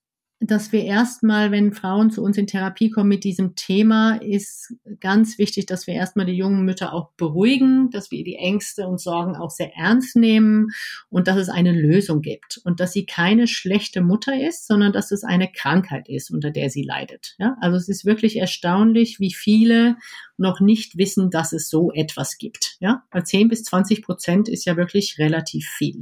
dass 0.44 0.72
wir 0.72 0.84
erstmal, 0.84 1.52
wenn 1.52 1.72
Frauen 1.72 2.10
zu 2.10 2.24
uns 2.24 2.36
in 2.36 2.48
Therapie 2.48 2.90
kommen 2.90 3.10
mit 3.10 3.24
diesem 3.24 3.56
Thema, 3.56 4.16
ist 4.16 4.74
ganz 5.00 5.38
wichtig, 5.38 5.68
dass 5.68 5.86
wir 5.86 5.94
erstmal 5.94 6.26
die 6.26 6.36
jungen 6.36 6.66
Mütter 6.66 6.94
auch 6.94 7.12
beruhigen, 7.12 7.92
dass 7.92 8.10
wir 8.10 8.24
die 8.24 8.38
Ängste 8.38 8.88
und 8.88 9.00
Sorgen 9.00 9.36
auch 9.36 9.52
sehr 9.52 9.76
ernst 9.76 10.16
nehmen 10.16 10.70
und 11.10 11.28
dass 11.28 11.38
es 11.38 11.50
eine 11.50 11.72
Lösung 11.72 12.22
gibt 12.22 12.60
und 12.64 12.80
dass 12.80 12.92
sie 12.92 13.06
keine 13.06 13.46
schlechte 13.46 14.02
Mutter 14.02 14.34
ist, 14.36 14.66
sondern 14.66 14.92
dass 14.92 15.12
es 15.12 15.24
eine 15.24 15.48
Krankheit 15.48 16.10
ist, 16.10 16.32
unter 16.32 16.50
der 16.50 16.72
sie 16.72 16.84
leidet. 16.84 17.36
Ja? 17.38 17.56
Also 17.62 17.78
es 17.78 17.88
ist 17.88 18.06
wirklich 18.06 18.38
erstaunlich, 18.38 19.20
wie 19.20 19.34
viele 19.34 19.96
noch 20.38 20.60
nicht 20.60 20.98
wissen, 20.98 21.30
dass 21.30 21.54
es 21.54 21.70
so 21.70 21.92
etwas 21.92 22.40
gibt. 22.40 22.78
Ja? 22.80 23.04
Weil 23.12 23.26
10 23.26 23.48
bis 23.48 23.64
20 23.64 24.02
Prozent 24.02 24.50
ist 24.50 24.66
ja 24.66 24.76
wirklich 24.76 25.20
relativ 25.20 25.68
viel. 25.68 26.02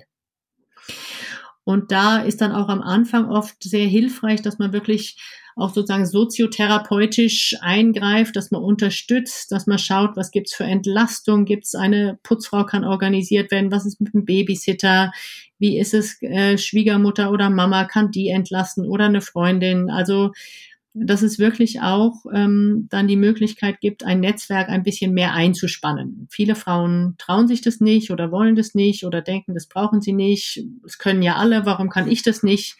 Und 1.69 1.91
da 1.91 2.17
ist 2.17 2.41
dann 2.41 2.51
auch 2.51 2.67
am 2.67 2.81
Anfang 2.81 3.29
oft 3.29 3.61
sehr 3.61 3.85
hilfreich, 3.85 4.41
dass 4.41 4.57
man 4.57 4.73
wirklich 4.73 5.17
auch 5.55 5.71
sozusagen 5.71 6.07
soziotherapeutisch 6.07 7.57
eingreift, 7.61 8.35
dass 8.35 8.49
man 8.49 8.63
unterstützt, 8.63 9.51
dass 9.51 9.67
man 9.67 9.77
schaut, 9.77 10.17
was 10.17 10.31
gibt's 10.31 10.55
für 10.55 10.63
Entlastung, 10.63 11.45
gibt's 11.45 11.75
eine 11.75 12.17
Putzfrau 12.23 12.65
kann 12.65 12.85
organisiert 12.85 13.51
werden, 13.51 13.71
was 13.71 13.85
ist 13.85 14.01
mit 14.01 14.15
dem 14.15 14.25
Babysitter, 14.25 15.11
wie 15.59 15.77
ist 15.77 15.93
es 15.93 16.19
äh, 16.23 16.57
Schwiegermutter 16.57 17.29
oder 17.31 17.51
Mama 17.51 17.85
kann 17.85 18.09
die 18.09 18.29
entlasten 18.29 18.88
oder 18.88 19.05
eine 19.05 19.21
Freundin. 19.21 19.91
Also 19.91 20.31
dass 20.93 21.22
es 21.22 21.38
wirklich 21.38 21.81
auch 21.81 22.25
ähm, 22.34 22.88
dann 22.89 23.08
die 23.08 23.15
Möglichkeit 23.15 23.79
gibt, 23.79 24.03
ein 24.03 24.19
Netzwerk 24.19 24.69
ein 24.69 24.84
bisschen 24.84 25.13
mehr 25.13 25.34
einzuspannen. 25.34 26.27
Viele 26.31 26.55
Frauen 26.55 27.15
trauen 27.17 27.48
sich 27.48 27.62
das 27.62 27.79
nicht 27.79 28.12
oder 28.12 28.31
wollen 28.31 28.55
das 28.55 28.74
nicht 28.74 29.05
oder 29.05 29.22
denken, 29.22 29.53
das 29.53 29.67
brauchen 29.67 30.01
sie 30.01 30.13
nicht. 30.13 30.63
Es 30.86 30.98
können 30.98 31.22
ja 31.22 31.36
alle, 31.36 31.65
warum 31.65 31.89
kann 31.89 32.10
ich 32.10 32.24
das 32.24 32.43
nicht? 32.43 32.75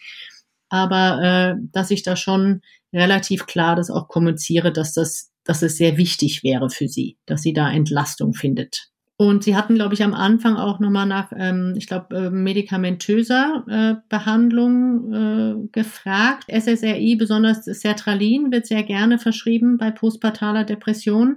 Aber 0.68 1.22
äh, 1.22 1.60
dass 1.72 1.90
ich 1.90 2.02
da 2.02 2.16
schon 2.16 2.62
relativ 2.92 3.46
klar 3.46 3.76
das 3.76 3.90
auch 3.90 4.08
kommuniziere, 4.08 4.72
dass 4.72 4.92
das, 4.92 5.30
dass 5.44 5.62
es 5.62 5.76
sehr 5.76 5.96
wichtig 5.96 6.42
wäre 6.42 6.70
für 6.70 6.88
sie, 6.88 7.16
dass 7.26 7.42
sie 7.42 7.52
da 7.52 7.70
Entlastung 7.70 8.34
findet. 8.34 8.90
Und 9.20 9.44
sie 9.44 9.54
hatten, 9.54 9.74
glaube 9.74 9.92
ich, 9.92 10.02
am 10.02 10.14
Anfang 10.14 10.56
auch 10.56 10.80
nochmal 10.80 11.04
nach, 11.04 11.30
ähm, 11.36 11.74
ich 11.76 11.86
glaube, 11.86 12.16
äh, 12.16 12.30
medikamentöser 12.30 13.64
äh, 13.68 14.00
Behandlung 14.08 15.12
äh, 15.12 15.68
gefragt. 15.72 16.44
SSRI, 16.48 17.16
besonders 17.16 17.66
Sertralin, 17.66 18.50
wird 18.50 18.64
sehr 18.64 18.82
gerne 18.82 19.18
verschrieben 19.18 19.76
bei 19.76 19.90
postpartaler 19.90 20.64
Depression, 20.64 21.36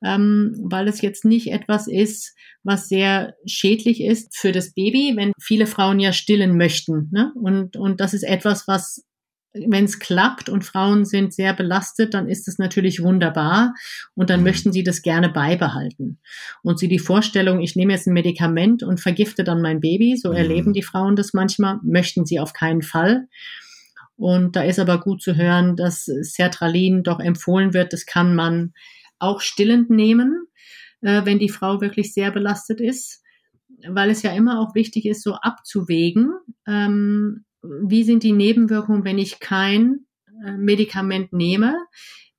ähm, 0.00 0.54
weil 0.62 0.86
es 0.86 1.00
jetzt 1.00 1.24
nicht 1.24 1.50
etwas 1.50 1.88
ist, 1.88 2.36
was 2.62 2.88
sehr 2.88 3.34
schädlich 3.46 4.00
ist 4.00 4.36
für 4.36 4.52
das 4.52 4.72
Baby, 4.72 5.14
wenn 5.16 5.32
viele 5.40 5.66
Frauen 5.66 5.98
ja 5.98 6.12
stillen 6.12 6.56
möchten. 6.56 7.08
Ne? 7.10 7.32
Und, 7.34 7.76
und 7.76 7.98
das 7.98 8.14
ist 8.14 8.22
etwas, 8.22 8.68
was 8.68 9.07
wenn 9.66 9.84
es 9.84 9.98
klappt 9.98 10.48
und 10.48 10.64
Frauen 10.64 11.04
sind 11.04 11.32
sehr 11.32 11.54
belastet, 11.54 12.14
dann 12.14 12.28
ist 12.28 12.48
es 12.48 12.58
natürlich 12.58 13.02
wunderbar 13.02 13.74
und 14.14 14.30
dann 14.30 14.40
mhm. 14.40 14.44
möchten 14.44 14.72
sie 14.72 14.82
das 14.82 15.02
gerne 15.02 15.28
beibehalten. 15.28 16.18
Und 16.62 16.78
sie 16.78 16.88
die 16.88 16.98
Vorstellung, 16.98 17.60
ich 17.60 17.76
nehme 17.76 17.92
jetzt 17.92 18.06
ein 18.06 18.14
Medikament 18.14 18.82
und 18.82 19.00
vergifte 19.00 19.44
dann 19.44 19.62
mein 19.62 19.80
Baby, 19.80 20.16
so 20.16 20.30
mhm. 20.30 20.36
erleben 20.36 20.72
die 20.72 20.82
Frauen 20.82 21.16
das 21.16 21.32
manchmal, 21.32 21.78
möchten 21.82 22.26
sie 22.26 22.40
auf 22.40 22.52
keinen 22.52 22.82
Fall. 22.82 23.26
Und 24.16 24.56
da 24.56 24.62
ist 24.62 24.80
aber 24.80 25.00
gut 25.00 25.22
zu 25.22 25.36
hören, 25.36 25.76
dass 25.76 26.04
Sertralin 26.04 27.04
doch 27.04 27.20
empfohlen 27.20 27.72
wird, 27.72 27.92
das 27.92 28.04
kann 28.04 28.34
man 28.34 28.72
auch 29.20 29.40
stillend 29.40 29.90
nehmen, 29.90 30.46
äh, 31.02 31.24
wenn 31.24 31.38
die 31.38 31.48
Frau 31.48 31.80
wirklich 31.80 32.12
sehr 32.12 32.32
belastet 32.32 32.80
ist, 32.80 33.22
weil 33.88 34.10
es 34.10 34.22
ja 34.22 34.32
immer 34.32 34.60
auch 34.60 34.74
wichtig 34.74 35.06
ist, 35.06 35.22
so 35.22 35.34
abzuwägen. 35.34 36.32
Ähm, 36.66 37.44
wie 37.82 38.04
sind 38.04 38.22
die 38.22 38.32
Nebenwirkungen, 38.32 39.04
wenn 39.04 39.18
ich 39.18 39.40
kein 39.40 40.06
äh, 40.44 40.52
Medikament 40.52 41.32
nehme? 41.32 41.76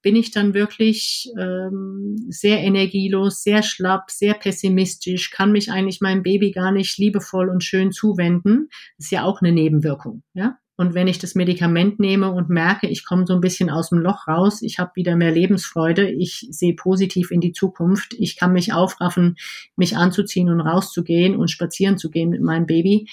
Bin 0.02 0.16
ich 0.16 0.32
dann 0.32 0.54
wirklich 0.54 1.30
ähm, 1.38 2.16
sehr 2.30 2.60
energielos, 2.60 3.44
sehr 3.44 3.64
schlapp, 3.64 4.12
sehr 4.12 4.34
pessimistisch, 4.34 5.30
kann 5.30 5.52
mich 5.52 5.72
eigentlich 5.72 6.00
meinem 6.00 6.24
Baby 6.24 6.52
gar 6.52 6.72
nicht 6.72 6.98
liebevoll 6.98 7.50
und 7.50 7.64
schön 7.64 7.92
zuwenden? 7.92 8.70
Das 8.98 9.08
ist 9.08 9.12
ja 9.12 9.24
auch 9.24 9.42
eine 9.42 9.52
Nebenwirkung, 9.52 10.24
ja. 10.34 10.58
Und 10.80 10.94
wenn 10.94 11.10
ich 11.10 11.20
das 11.20 11.36
Medikament 11.36 12.00
nehme 12.00 12.32
und 12.32 12.48
merke, 12.48 12.88
ich 12.88 13.06
komme 13.06 13.26
so 13.28 13.34
ein 13.34 13.42
bisschen 13.42 13.70
aus 13.70 13.90
dem 13.90 14.00
Loch 14.00 14.30
raus, 14.30 14.62
ich 14.62 14.80
habe 14.80 14.92
wieder 14.96 15.18
mehr 15.18 15.34
Lebensfreude, 15.34 16.10
ich 16.10 16.48
sehe 16.52 16.74
positiv 16.74 17.32
in 17.32 17.42
die 17.42 17.52
Zukunft, 17.52 18.16
ich 18.18 18.38
kann 18.38 18.54
mich 18.54 18.72
aufraffen, 18.72 19.36
mich 19.76 19.98
anzuziehen 19.98 20.48
und 20.48 20.62
rauszugehen 20.62 21.36
und 21.36 21.52
spazieren 21.52 21.98
zu 21.98 22.10
gehen 22.10 22.30
mit 22.30 22.42
meinem 22.42 22.66
Baby, 22.66 23.10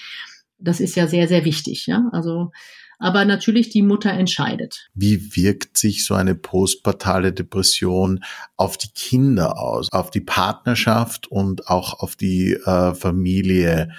das 0.59 0.79
ist 0.79 0.95
ja 0.95 1.07
sehr, 1.07 1.27
sehr 1.27 1.45
wichtig. 1.45 1.87
Ja? 1.87 2.09
Also, 2.11 2.51
aber 2.99 3.25
natürlich 3.25 3.69
die 3.69 3.83
Mutter 3.83 4.11
entscheidet. 4.11 4.89
Wie 4.93 5.35
wirkt 5.35 5.77
sich 5.77 6.05
so 6.05 6.15
eine 6.15 6.35
postpartale 6.35 7.31
Depression 7.31 8.23
auf 8.55 8.77
die 8.77 8.89
Kinder 8.89 9.59
aus, 9.59 9.91
auf 9.91 10.09
die 10.09 10.21
Partnerschaft 10.21 11.27
und 11.27 11.67
auch 11.67 11.99
auf 11.99 12.15
die 12.15 12.53
äh, 12.53 12.95
Familie 12.95 13.91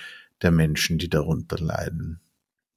der 0.42 0.50
Menschen, 0.50 0.98
die 0.98 1.08
darunter 1.08 1.58
leiden? 1.58 2.20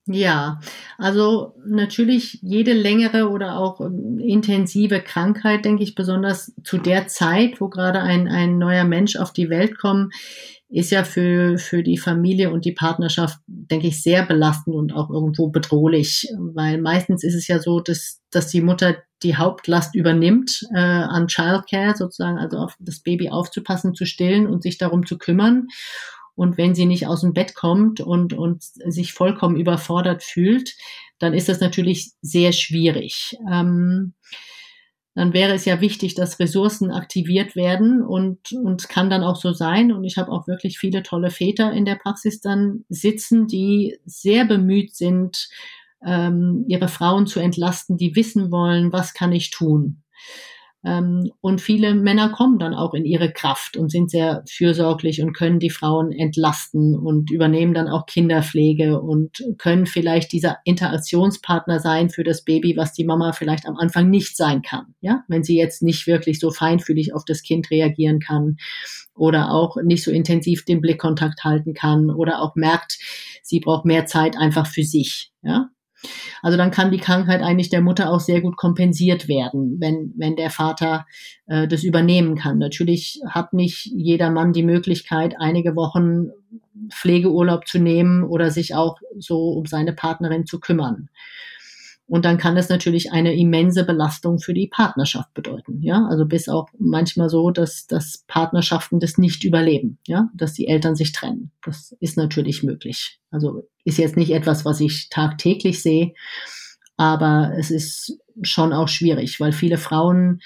Ja, 0.08 0.60
also 0.98 1.56
natürlich 1.64 2.40
jede 2.42 2.74
längere 2.74 3.30
oder 3.30 3.58
auch 3.58 3.82
ähm, 3.82 4.18
intensive 4.20 5.00
Krankheit, 5.00 5.64
denke 5.64 5.84
ich, 5.84 5.94
besonders 5.94 6.54
zu 6.64 6.80
der 6.80 7.08
Zeit, 7.08 7.62
wo 7.62 7.70
gerade 7.70 8.02
ein, 8.02 8.28
ein 8.28 8.58
neuer 8.58 8.84
Mensch 8.84 9.16
auf 9.16 9.32
die 9.32 9.50
Welt 9.50 9.78
kommt, 9.78 10.14
ist 10.72 10.90
ja 10.90 11.04
für, 11.04 11.58
für 11.58 11.84
die 11.84 11.98
Familie 11.98 12.50
und 12.50 12.64
die 12.64 12.72
Partnerschaft, 12.72 13.40
denke 13.46 13.88
ich, 13.88 14.02
sehr 14.02 14.26
belastend 14.26 14.76
und 14.76 14.94
auch 14.94 15.10
irgendwo 15.10 15.50
bedrohlich, 15.50 16.28
weil 16.40 16.80
meistens 16.82 17.26
ist 17.26 17.36
es 17.36 17.48
ja 17.48 17.60
so, 17.60 17.82
dass, 17.82 18.22
dass 18.32 18.48
die 18.48 18.62
Mutter 18.62 18.96
die 19.22 19.36
Hauptlast 19.36 19.94
übernimmt 19.96 20.62
äh, 20.74 20.80
an 20.80 21.28
Childcare 21.28 21.96
sozusagen, 21.96 22.38
also 22.38 22.58
auf 22.58 22.76
das 22.80 23.02
Baby 23.02 23.30
aufzupassen, 23.30 23.94
zu 23.94 24.06
stillen 24.06 24.48
und 24.48 24.64
sich 24.64 24.78
darum 24.78 25.06
zu 25.06 25.18
kümmern. 25.18 25.68
Und 26.36 26.58
wenn 26.58 26.74
sie 26.74 26.86
nicht 26.86 27.06
aus 27.06 27.22
dem 27.22 27.34
Bett 27.34 27.54
kommt 27.54 28.00
und, 28.00 28.34
und 28.34 28.64
sich 28.64 29.14
vollkommen 29.14 29.58
überfordert 29.58 30.24
fühlt, 30.24 30.74
dann 31.20 31.34
ist 31.34 31.50
das 31.50 31.60
natürlich 31.60 32.14
sehr 32.22 32.54
schwierig. 32.54 33.38
Ähm, 33.52 34.14
dann 35.14 35.34
wäre 35.34 35.54
es 35.54 35.66
ja 35.66 35.82
wichtig, 35.82 36.16
dass 36.16 36.40
Ressourcen 36.40 36.92
aktiviert 36.92 37.56
werden 37.56 38.02
und, 38.02 38.54
und 38.54 38.88
kann 38.88 39.10
dann 39.10 39.24
auch 39.24 39.36
so 39.36 39.52
sein. 39.52 39.92
Und 39.92 40.06
ich 40.06 40.18
habe 40.18 40.32
auch 40.32 40.48
wirklich 40.48 40.80
viele 40.80 41.04
tolle 41.04 41.32
Väter 41.32 41.74
in 41.74 41.84
der 41.84 41.96
Praxis 41.96 42.40
dann 42.40 42.86
sitzen, 42.88 43.48
die 43.48 43.98
sehr 44.06 44.46
bemüht 44.46 44.96
sind, 44.96 45.50
ähm, 46.06 46.66
ihre 46.68 46.88
Frauen 46.88 47.28
zu 47.28 47.40
entlasten, 47.40 47.98
die 47.98 48.16
wissen 48.16 48.52
wollen, 48.52 48.94
was 48.94 49.14
kann 49.14 49.34
ich 49.34 49.50
tun. 49.50 50.02
Ähm, 50.84 51.32
und 51.42 51.62
viele 51.62 51.94
Männer 51.94 52.30
kommen 52.30 52.58
dann 52.58 52.74
auch 52.74 52.94
in 52.94 53.06
ihre 53.06 53.32
Kraft 53.32 53.78
und 53.78 53.92
sind 53.92 54.10
sehr 54.10 54.44
fürsorglich 54.50 55.22
und 55.22 55.34
können 55.34 55.60
die 55.60 55.70
Frauen 55.70 56.12
entlasten 56.12 56.98
und 56.98 57.30
übernehmen 57.30 57.74
dann 57.74 57.88
auch 57.88 58.08
Kinderpflege 58.08 59.00
und 59.00 59.44
können 59.60 59.86
vielleicht 59.86 60.32
dieser 60.32 60.58
Interaktionspartner 60.66 61.80
sein 61.80 62.10
für 62.10 62.24
das 62.24 62.44
Baby, 62.44 62.76
was 62.78 62.94
die 62.94 63.06
Mama 63.06 63.32
vielleicht 63.34 63.68
am 63.68 63.78
Anfang 63.78 64.10
nicht 64.10 64.36
sein 64.36 64.64
kann. 64.64 64.96
Ja, 65.02 65.24
wenn 65.28 65.44
sie 65.44 65.58
jetzt 65.58 65.84
nicht 65.84 66.08
wirklich 66.08 66.40
so 66.40 66.50
feinfühlig 66.50 67.14
auf 67.14 67.26
das 67.26 67.44
Kind 67.44 67.70
reagieren 67.70 68.20
kann 68.20 68.58
oder 69.14 69.52
auch 69.52 69.78
nicht 69.84 70.04
so 70.04 70.10
intensiv 70.12 70.66
den 70.66 70.82
Blickkontakt 70.82 71.44
halten 71.44 71.74
kann 71.76 72.10
oder 72.10 72.42
auch 72.42 72.56
merkt, 72.56 72.98
sie 73.44 73.60
braucht 73.60 73.86
mehr 73.86 74.08
Zeit 74.08 74.36
einfach 74.36 74.66
für 74.66 74.84
sich. 74.84 75.32
Ja, 75.44 75.70
also 76.42 76.58
dann 76.58 76.72
kann 76.72 76.92
die 76.92 76.98
Krankheit 76.98 77.42
eigentlich 77.42 77.70
der 77.70 77.82
Mutter 77.82 78.12
auch 78.12 78.20
sehr 78.20 78.42
gut 78.42 78.58
kompensiert 78.58 79.28
werden, 79.28 79.78
wenn, 79.80 80.14
wenn 80.18 80.36
der 80.36 80.50
Vater 80.50 81.06
äh, 81.48 81.68
das 81.68 81.84
übernehmen 81.84 82.36
kann. 82.36 82.58
Natürlich 82.58 83.20
hat 83.28 83.54
nicht 83.54 83.86
jeder 83.86 84.32
Mann 84.32 84.54
die 84.54 84.64
Möglichkeit, 84.64 85.36
einige 85.40 85.76
Wochen 85.76 86.30
Pflegeurlaub 86.90 87.68
zu 87.68 87.80
nehmen 87.80 88.24
oder 88.24 88.52
sich 88.52 88.76
auch 88.76 88.98
so 89.18 89.50
um 89.50 89.66
seine 89.66 89.94
Partnerin 89.94 90.46
zu 90.46 90.60
kümmern. 90.60 91.10
Und 92.12 92.26
dann 92.26 92.38
kann 92.38 92.58
das 92.58 92.68
natürlich 92.68 93.14
eine 93.14 93.34
immense 93.34 93.86
Belastung 93.86 94.40
für 94.40 94.54
die 94.54 94.68
Partnerschaft 94.68 95.34
bedeuten. 95.34 95.82
Ja, 95.82 96.08
also 96.10 96.26
bis 96.26 96.50
auch 96.50 96.68
manchmal 96.78 97.30
so, 97.30 97.52
dass, 97.52 97.88
dass 97.88 98.26
Partnerschaften 98.28 99.00
das 99.00 99.18
nicht 99.18 99.46
überleben. 99.46 99.98
Ja, 100.06 100.30
dass 100.36 100.52
die 100.52 100.68
Eltern 100.68 100.96
sich 100.96 101.14
trennen. 101.14 101.52
Das 101.64 101.96
ist 102.02 102.18
natürlich 102.18 102.64
möglich. 102.64 103.22
Also 103.30 103.64
ist 103.84 103.98
jetzt 103.98 104.18
nicht 104.18 104.32
etwas, 104.32 104.66
was 104.66 104.80
ich 104.80 105.10
tagtäglich 105.10 105.82
sehe, 105.82 106.14
aber 106.98 107.54
es 107.58 107.72
ist 107.72 108.20
schon 108.44 108.74
auch 108.74 108.88
schwierig, 108.88 109.40
weil 109.40 109.52
viele 109.52 109.78
Frauen 109.78 110.42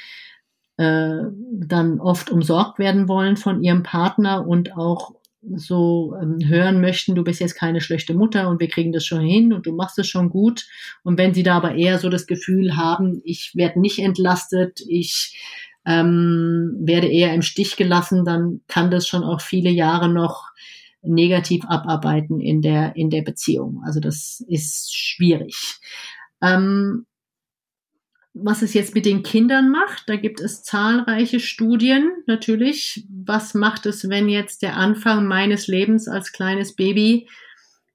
äh, 0.77 1.23
dann 1.51 1.99
oft 1.99 2.29
umsorgt 2.29 2.79
werden 2.79 3.07
wollen 3.07 3.37
von 3.37 3.63
ihrem 3.63 3.83
Partner 3.83 4.45
und 4.47 4.75
auch 4.77 5.15
so 5.55 6.15
ähm, 6.21 6.39
hören 6.43 6.81
möchten, 6.81 7.15
du 7.15 7.23
bist 7.23 7.39
jetzt 7.39 7.55
keine 7.55 7.81
schlechte 7.81 8.13
Mutter 8.13 8.49
und 8.49 8.59
wir 8.59 8.67
kriegen 8.67 8.91
das 8.91 9.05
schon 9.05 9.21
hin 9.21 9.53
und 9.53 9.65
du 9.65 9.73
machst 9.73 9.99
es 9.99 10.07
schon 10.07 10.29
gut. 10.29 10.65
Und 11.03 11.17
wenn 11.17 11.33
sie 11.33 11.43
da 11.43 11.57
aber 11.57 11.75
eher 11.75 11.99
so 11.99 12.09
das 12.09 12.25
Gefühl 12.25 12.75
haben, 12.75 13.21
ich 13.23 13.51
werde 13.55 13.79
nicht 13.79 13.99
entlastet, 13.99 14.81
ich 14.87 15.39
ähm, 15.85 16.75
werde 16.79 17.07
eher 17.07 17.33
im 17.33 17.43
Stich 17.43 17.75
gelassen, 17.75 18.25
dann 18.25 18.61
kann 18.67 18.89
das 18.89 19.07
schon 19.07 19.23
auch 19.23 19.41
viele 19.41 19.69
Jahre 19.69 20.09
noch 20.09 20.45
negativ 21.05 21.63
abarbeiten 21.65 22.39
in 22.39 22.61
der, 22.61 22.95
in 22.95 23.09
der 23.09 23.21
Beziehung. 23.21 23.81
Also 23.85 23.99
das 23.99 24.43
ist 24.47 24.95
schwierig. 24.95 25.79
Ähm, 26.41 27.05
was 28.35 28.61
es 28.61 28.73
jetzt 28.73 28.93
mit 28.93 29.05
den 29.05 29.23
Kindern 29.23 29.69
macht. 29.71 30.09
Da 30.09 30.17
gibt 30.17 30.41
es 30.41 30.61
zahlreiche 30.61 31.39
Studien 31.39 32.11
natürlich. 32.27 33.05
Was 33.09 33.53
macht 33.53 33.85
es, 33.85 34.09
wenn 34.09 34.27
jetzt 34.27 34.61
der 34.61 34.75
Anfang 34.75 35.25
meines 35.25 35.67
Lebens 35.67 36.09
als 36.09 36.33
kleines 36.33 36.75
Baby 36.75 37.29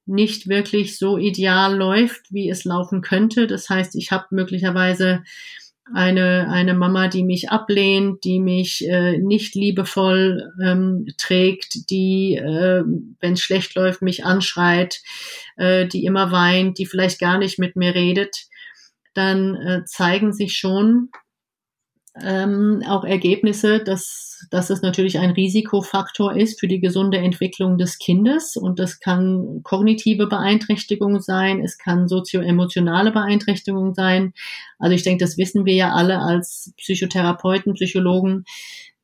nicht 0.06 0.48
wirklich 0.48 0.98
so 0.98 1.18
ideal 1.18 1.76
läuft, 1.76 2.32
wie 2.32 2.48
es 2.48 2.64
laufen 2.64 3.02
könnte? 3.02 3.46
Das 3.46 3.68
heißt, 3.68 3.94
ich 3.96 4.12
habe 4.12 4.26
möglicherweise 4.30 5.22
eine, 5.94 6.48
eine 6.50 6.74
Mama, 6.74 7.08
die 7.08 7.24
mich 7.24 7.50
ablehnt, 7.50 8.24
die 8.24 8.40
mich 8.40 8.86
äh, 8.88 9.18
nicht 9.18 9.54
liebevoll 9.54 10.52
ähm, 10.62 11.06
trägt, 11.18 11.90
die, 11.90 12.36
äh, 12.36 12.82
wenn 13.20 13.32
es 13.32 13.40
schlecht 13.40 13.74
läuft, 13.74 14.02
mich 14.02 14.24
anschreit, 14.24 15.00
äh, 15.56 15.86
die 15.86 16.04
immer 16.04 16.32
weint, 16.32 16.78
die 16.78 16.86
vielleicht 16.86 17.18
gar 17.18 17.38
nicht 17.38 17.58
mit 17.58 17.76
mir 17.76 17.94
redet 17.94 18.50
dann 19.14 19.54
äh, 19.56 19.84
zeigen 19.84 20.32
sich 20.32 20.56
schon 20.56 21.10
ähm, 22.22 22.82
auch 22.86 23.04
Ergebnisse, 23.04 23.78
dass, 23.82 24.46
dass 24.50 24.70
es 24.70 24.82
natürlich 24.82 25.18
ein 25.18 25.30
Risikofaktor 25.30 26.34
ist 26.36 26.60
für 26.60 26.68
die 26.68 26.80
gesunde 26.80 27.18
Entwicklung 27.18 27.78
des 27.78 27.98
Kindes. 27.98 28.56
Und 28.56 28.78
das 28.78 29.00
kann 29.00 29.60
kognitive 29.62 30.26
Beeinträchtigung 30.26 31.20
sein, 31.20 31.60
es 31.60 31.78
kann 31.78 32.08
sozioemotionale 32.08 33.12
Beeinträchtigung 33.12 33.94
sein. 33.94 34.32
Also 34.78 34.94
ich 34.94 35.02
denke, 35.02 35.24
das 35.24 35.38
wissen 35.38 35.64
wir 35.64 35.74
ja 35.74 35.92
alle 35.92 36.18
als 36.18 36.72
Psychotherapeuten, 36.76 37.74
Psychologen, 37.74 38.44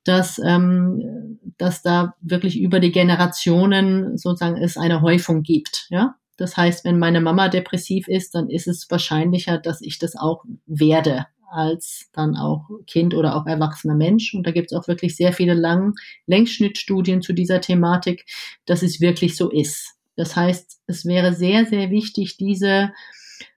dass, 0.04 0.40
ähm, 0.44 1.38
dass 1.58 1.82
da 1.82 2.14
wirklich 2.20 2.60
über 2.60 2.80
die 2.80 2.92
Generationen 2.92 4.16
sozusagen 4.16 4.56
es 4.56 4.76
eine 4.76 5.02
Häufung 5.02 5.42
gibt. 5.42 5.86
Ja, 5.90 6.14
das 6.36 6.56
heißt, 6.56 6.84
wenn 6.84 6.98
meine 6.98 7.20
Mama 7.20 7.48
depressiv 7.48 8.08
ist, 8.08 8.34
dann 8.34 8.48
ist 8.48 8.68
es 8.68 8.90
wahrscheinlicher, 8.90 9.58
dass 9.58 9.80
ich 9.80 9.98
das 9.98 10.16
auch 10.16 10.44
werde 10.66 11.26
als 11.50 12.08
dann 12.12 12.36
auch 12.36 12.68
Kind 12.86 13.14
oder 13.14 13.36
auch 13.36 13.46
erwachsener 13.46 13.94
Mensch. 13.94 14.34
Und 14.34 14.46
da 14.46 14.50
gibt 14.50 14.72
es 14.72 14.78
auch 14.78 14.88
wirklich 14.88 15.16
sehr 15.16 15.32
viele 15.32 15.54
Lang 15.54 15.94
Längsschnittstudien 16.26 17.22
zu 17.22 17.32
dieser 17.32 17.60
Thematik, 17.60 18.26
dass 18.64 18.82
es 18.82 19.00
wirklich 19.00 19.36
so 19.36 19.50
ist. 19.50 19.94
Das 20.16 20.34
heißt, 20.34 20.80
es 20.86 21.04
wäre 21.04 21.34
sehr, 21.34 21.66
sehr 21.66 21.90
wichtig, 21.90 22.36
diese 22.36 22.92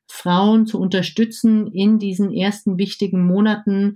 Frauen 0.07 0.65
zu 0.65 0.79
unterstützen 0.79 1.67
in 1.67 1.99
diesen 1.99 2.33
ersten 2.33 2.77
wichtigen 2.77 3.25
Monaten, 3.25 3.95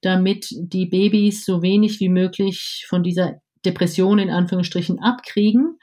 damit 0.00 0.48
die 0.50 0.86
Babys 0.86 1.44
so 1.44 1.62
wenig 1.62 2.00
wie 2.00 2.08
möglich 2.08 2.86
von 2.88 3.02
dieser 3.02 3.40
Depression 3.64 4.18
in 4.18 4.30
Anführungsstrichen 4.30 4.98
abkriegen, 5.00 5.78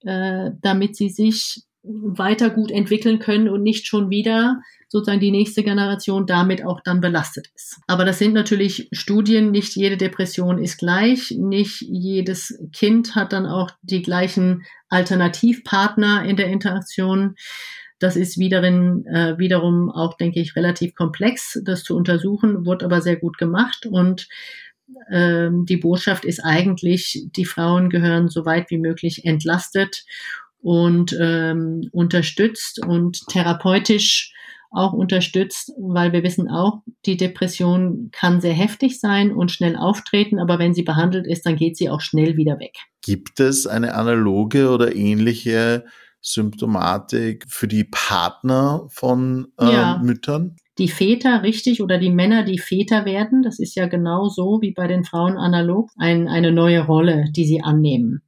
äh, 0.00 0.52
damit 0.60 0.96
sie 0.96 1.10
sich 1.10 1.65
weiter 1.86 2.50
gut 2.50 2.70
entwickeln 2.70 3.18
können 3.18 3.48
und 3.48 3.62
nicht 3.62 3.86
schon 3.86 4.10
wieder 4.10 4.60
sozusagen 4.88 5.20
die 5.20 5.30
nächste 5.30 5.62
Generation 5.62 6.26
damit 6.26 6.64
auch 6.64 6.80
dann 6.80 7.00
belastet 7.00 7.48
ist. 7.54 7.78
Aber 7.86 8.04
das 8.04 8.18
sind 8.18 8.34
natürlich 8.34 8.88
Studien, 8.92 9.50
nicht 9.50 9.74
jede 9.76 9.96
Depression 9.96 10.58
ist 10.58 10.78
gleich, 10.78 11.34
nicht 11.36 11.80
jedes 11.82 12.58
Kind 12.72 13.14
hat 13.14 13.32
dann 13.32 13.46
auch 13.46 13.70
die 13.82 14.02
gleichen 14.02 14.62
Alternativpartner 14.88 16.24
in 16.24 16.36
der 16.36 16.48
Interaktion. 16.48 17.34
Das 17.98 18.16
ist 18.16 18.38
wiederin, 18.38 19.04
äh, 19.06 19.38
wiederum 19.38 19.90
auch, 19.90 20.16
denke 20.16 20.40
ich, 20.40 20.54
relativ 20.54 20.94
komplex, 20.94 21.60
das 21.64 21.82
zu 21.82 21.96
untersuchen, 21.96 22.66
wurde 22.66 22.84
aber 22.84 23.00
sehr 23.00 23.16
gut 23.16 23.38
gemacht 23.38 23.86
und 23.86 24.28
ähm, 25.10 25.64
die 25.66 25.78
Botschaft 25.78 26.24
ist 26.24 26.40
eigentlich, 26.40 27.26
die 27.34 27.44
Frauen 27.44 27.90
gehören 27.90 28.28
so 28.28 28.44
weit 28.44 28.70
wie 28.70 28.78
möglich 28.78 29.24
entlastet 29.24 30.04
und 30.62 31.16
ähm, 31.20 31.88
unterstützt 31.92 32.84
und 32.84 33.26
therapeutisch 33.28 34.32
auch 34.70 34.92
unterstützt, 34.92 35.72
weil 35.78 36.12
wir 36.12 36.22
wissen 36.22 36.50
auch, 36.50 36.82
die 37.06 37.16
Depression 37.16 38.10
kann 38.12 38.40
sehr 38.40 38.52
heftig 38.52 39.00
sein 39.00 39.32
und 39.32 39.50
schnell 39.50 39.76
auftreten, 39.76 40.38
aber 40.38 40.58
wenn 40.58 40.74
sie 40.74 40.82
behandelt 40.82 41.26
ist, 41.26 41.46
dann 41.46 41.56
geht 41.56 41.76
sie 41.76 41.88
auch 41.88 42.00
schnell 42.00 42.36
wieder 42.36 42.58
weg. 42.58 42.76
Gibt 43.02 43.40
es 43.40 43.66
eine 43.66 43.94
analoge 43.94 44.70
oder 44.70 44.94
ähnliche 44.94 45.84
Symptomatik 46.20 47.44
für 47.48 47.68
die 47.68 47.84
Partner 47.84 48.86
von 48.88 49.48
äh, 49.58 49.72
ja. 49.72 50.00
Müttern? 50.02 50.56
Die 50.78 50.88
Väter, 50.88 51.42
richtig, 51.42 51.80
oder 51.80 51.96
die 51.96 52.10
Männer, 52.10 52.42
die 52.42 52.58
Väter 52.58 53.06
werden, 53.06 53.42
das 53.42 53.58
ist 53.58 53.76
ja 53.76 53.86
genau 53.86 54.28
so 54.28 54.58
wie 54.60 54.72
bei 54.72 54.86
den 54.86 55.04
Frauen 55.04 55.38
analog, 55.38 55.90
ein, 55.96 56.28
eine 56.28 56.52
neue 56.52 56.80
Rolle, 56.84 57.24
die 57.34 57.46
sie 57.46 57.62
annehmen 57.62 58.22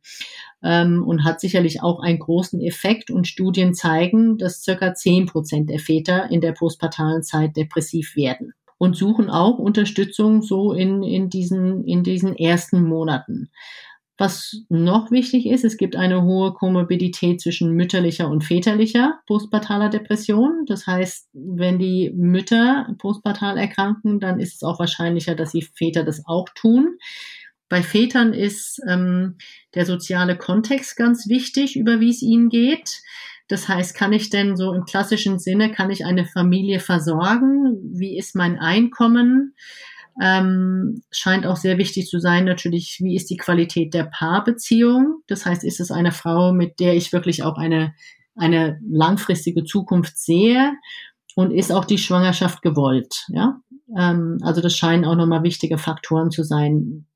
ähm, 0.63 1.05
und 1.07 1.25
hat 1.25 1.41
sicherlich 1.41 1.83
auch 1.83 2.01
einen 2.01 2.19
großen 2.19 2.61
Effekt. 2.61 3.11
Und 3.11 3.27
Studien 3.27 3.75
zeigen, 3.75 4.39
dass 4.39 4.63
circa 4.63 4.95
zehn 4.95 5.27
Prozent 5.27 5.71
der 5.71 5.79
Väter 5.79 6.31
in 6.31 6.41
der 6.41 6.53
postpartalen 6.53 7.23
Zeit 7.23 7.57
depressiv 7.57 8.17
werden 8.17 8.53
und 8.79 8.97
suchen 8.97 9.29
auch 9.29 9.59
Unterstützung 9.59 10.43
so 10.43 10.73
in, 10.73 11.03
in, 11.03 11.29
diesen, 11.29 11.85
in 11.85 12.03
diesen 12.03 12.37
ersten 12.37 12.85
Monaten. 12.85 13.51
Was 14.21 14.65
noch 14.69 15.13
wichtig 15.13 15.47
ist, 15.47 15.65
es 15.65 15.77
gibt 15.77 15.95
eine 15.95 16.25
hohe 16.25 16.53
Komorbidität 16.53 17.41
zwischen 17.41 17.75
mütterlicher 17.75 18.29
und 18.29 18.43
väterlicher 18.43 19.21
postpartaler 19.29 19.91
Depression. 19.91 20.65
Das 20.67 20.89
heißt, 20.89 21.29
wenn 21.35 21.79
die 21.79 22.11
Mütter 22.17 22.93
postpartal 22.99 23.57
erkranken, 23.57 24.19
dann 24.19 24.41
ist 24.41 24.57
es 24.57 24.63
auch 24.65 24.81
wahrscheinlicher, 24.81 25.37
dass 25.37 25.53
die 25.53 25.63
Väter 25.63 26.03
das 26.03 26.27
auch 26.27 26.49
tun. 26.57 26.99
Bei 27.69 27.83
Vätern 27.83 28.33
ist 28.33 28.81
ähm, 28.89 29.37
der 29.75 29.85
soziale 29.85 30.37
Kontext 30.37 30.97
ganz 30.97 31.29
wichtig, 31.29 31.77
über 31.77 32.01
wie 32.01 32.11
es 32.11 32.23
ihnen 32.23 32.49
geht. 32.49 33.03
Das 33.49 33.69
heißt, 33.69 33.95
kann 33.95 34.13
ich 34.13 34.31
denn 34.31 34.57
so 34.57 34.73
im 34.73 34.85
klassischen 34.85 35.39
Sinne, 35.39 35.73
kann 35.73 35.91
ich 35.91 36.05
eine 36.05 36.27
Familie 36.27 36.81
versorgen? 36.81 37.79
Wie 37.93 38.17
ist 38.19 38.35
mein 38.35 38.59
Einkommen? 38.59 39.55
Ähm, 40.21 41.03
scheint 41.11 41.47
auch 41.47 41.57
sehr 41.57 41.79
wichtig 41.79 42.09
zu 42.09 42.19
sein, 42.19 42.45
natürlich, 42.45 42.99
wie 43.01 43.15
ist 43.15 43.31
die 43.31 43.37
Qualität 43.37 43.95
der 43.95 44.05
Paarbeziehung? 44.05 45.23
Das 45.29 45.47
heißt, 45.47 45.65
ist 45.65 45.81
es 45.81 45.91
eine 45.91 46.13
Frau, 46.13 46.53
mit 46.53 46.81
der 46.81 46.95
ich 46.95 47.13
wirklich 47.13 47.43
auch 47.43 47.57
eine, 47.57 47.95
eine 48.35 48.81
langfristige 48.87 49.65
Zukunft 49.65 50.19
sehe? 50.19 50.73
Und 51.37 51.53
ist 51.53 51.71
auch 51.71 51.85
die 51.85 51.99
Schwangerschaft 51.99 52.63
gewollt? 52.63 53.27
Ja, 53.29 53.61
ähm, 53.97 54.39
also 54.43 54.61
das 54.61 54.77
scheinen 54.77 55.05
auch 55.05 55.15
nochmal 55.15 55.45
wichtige 55.45 55.79
Faktoren 55.79 56.33
zu 56.33 56.43
sein, 56.43 57.07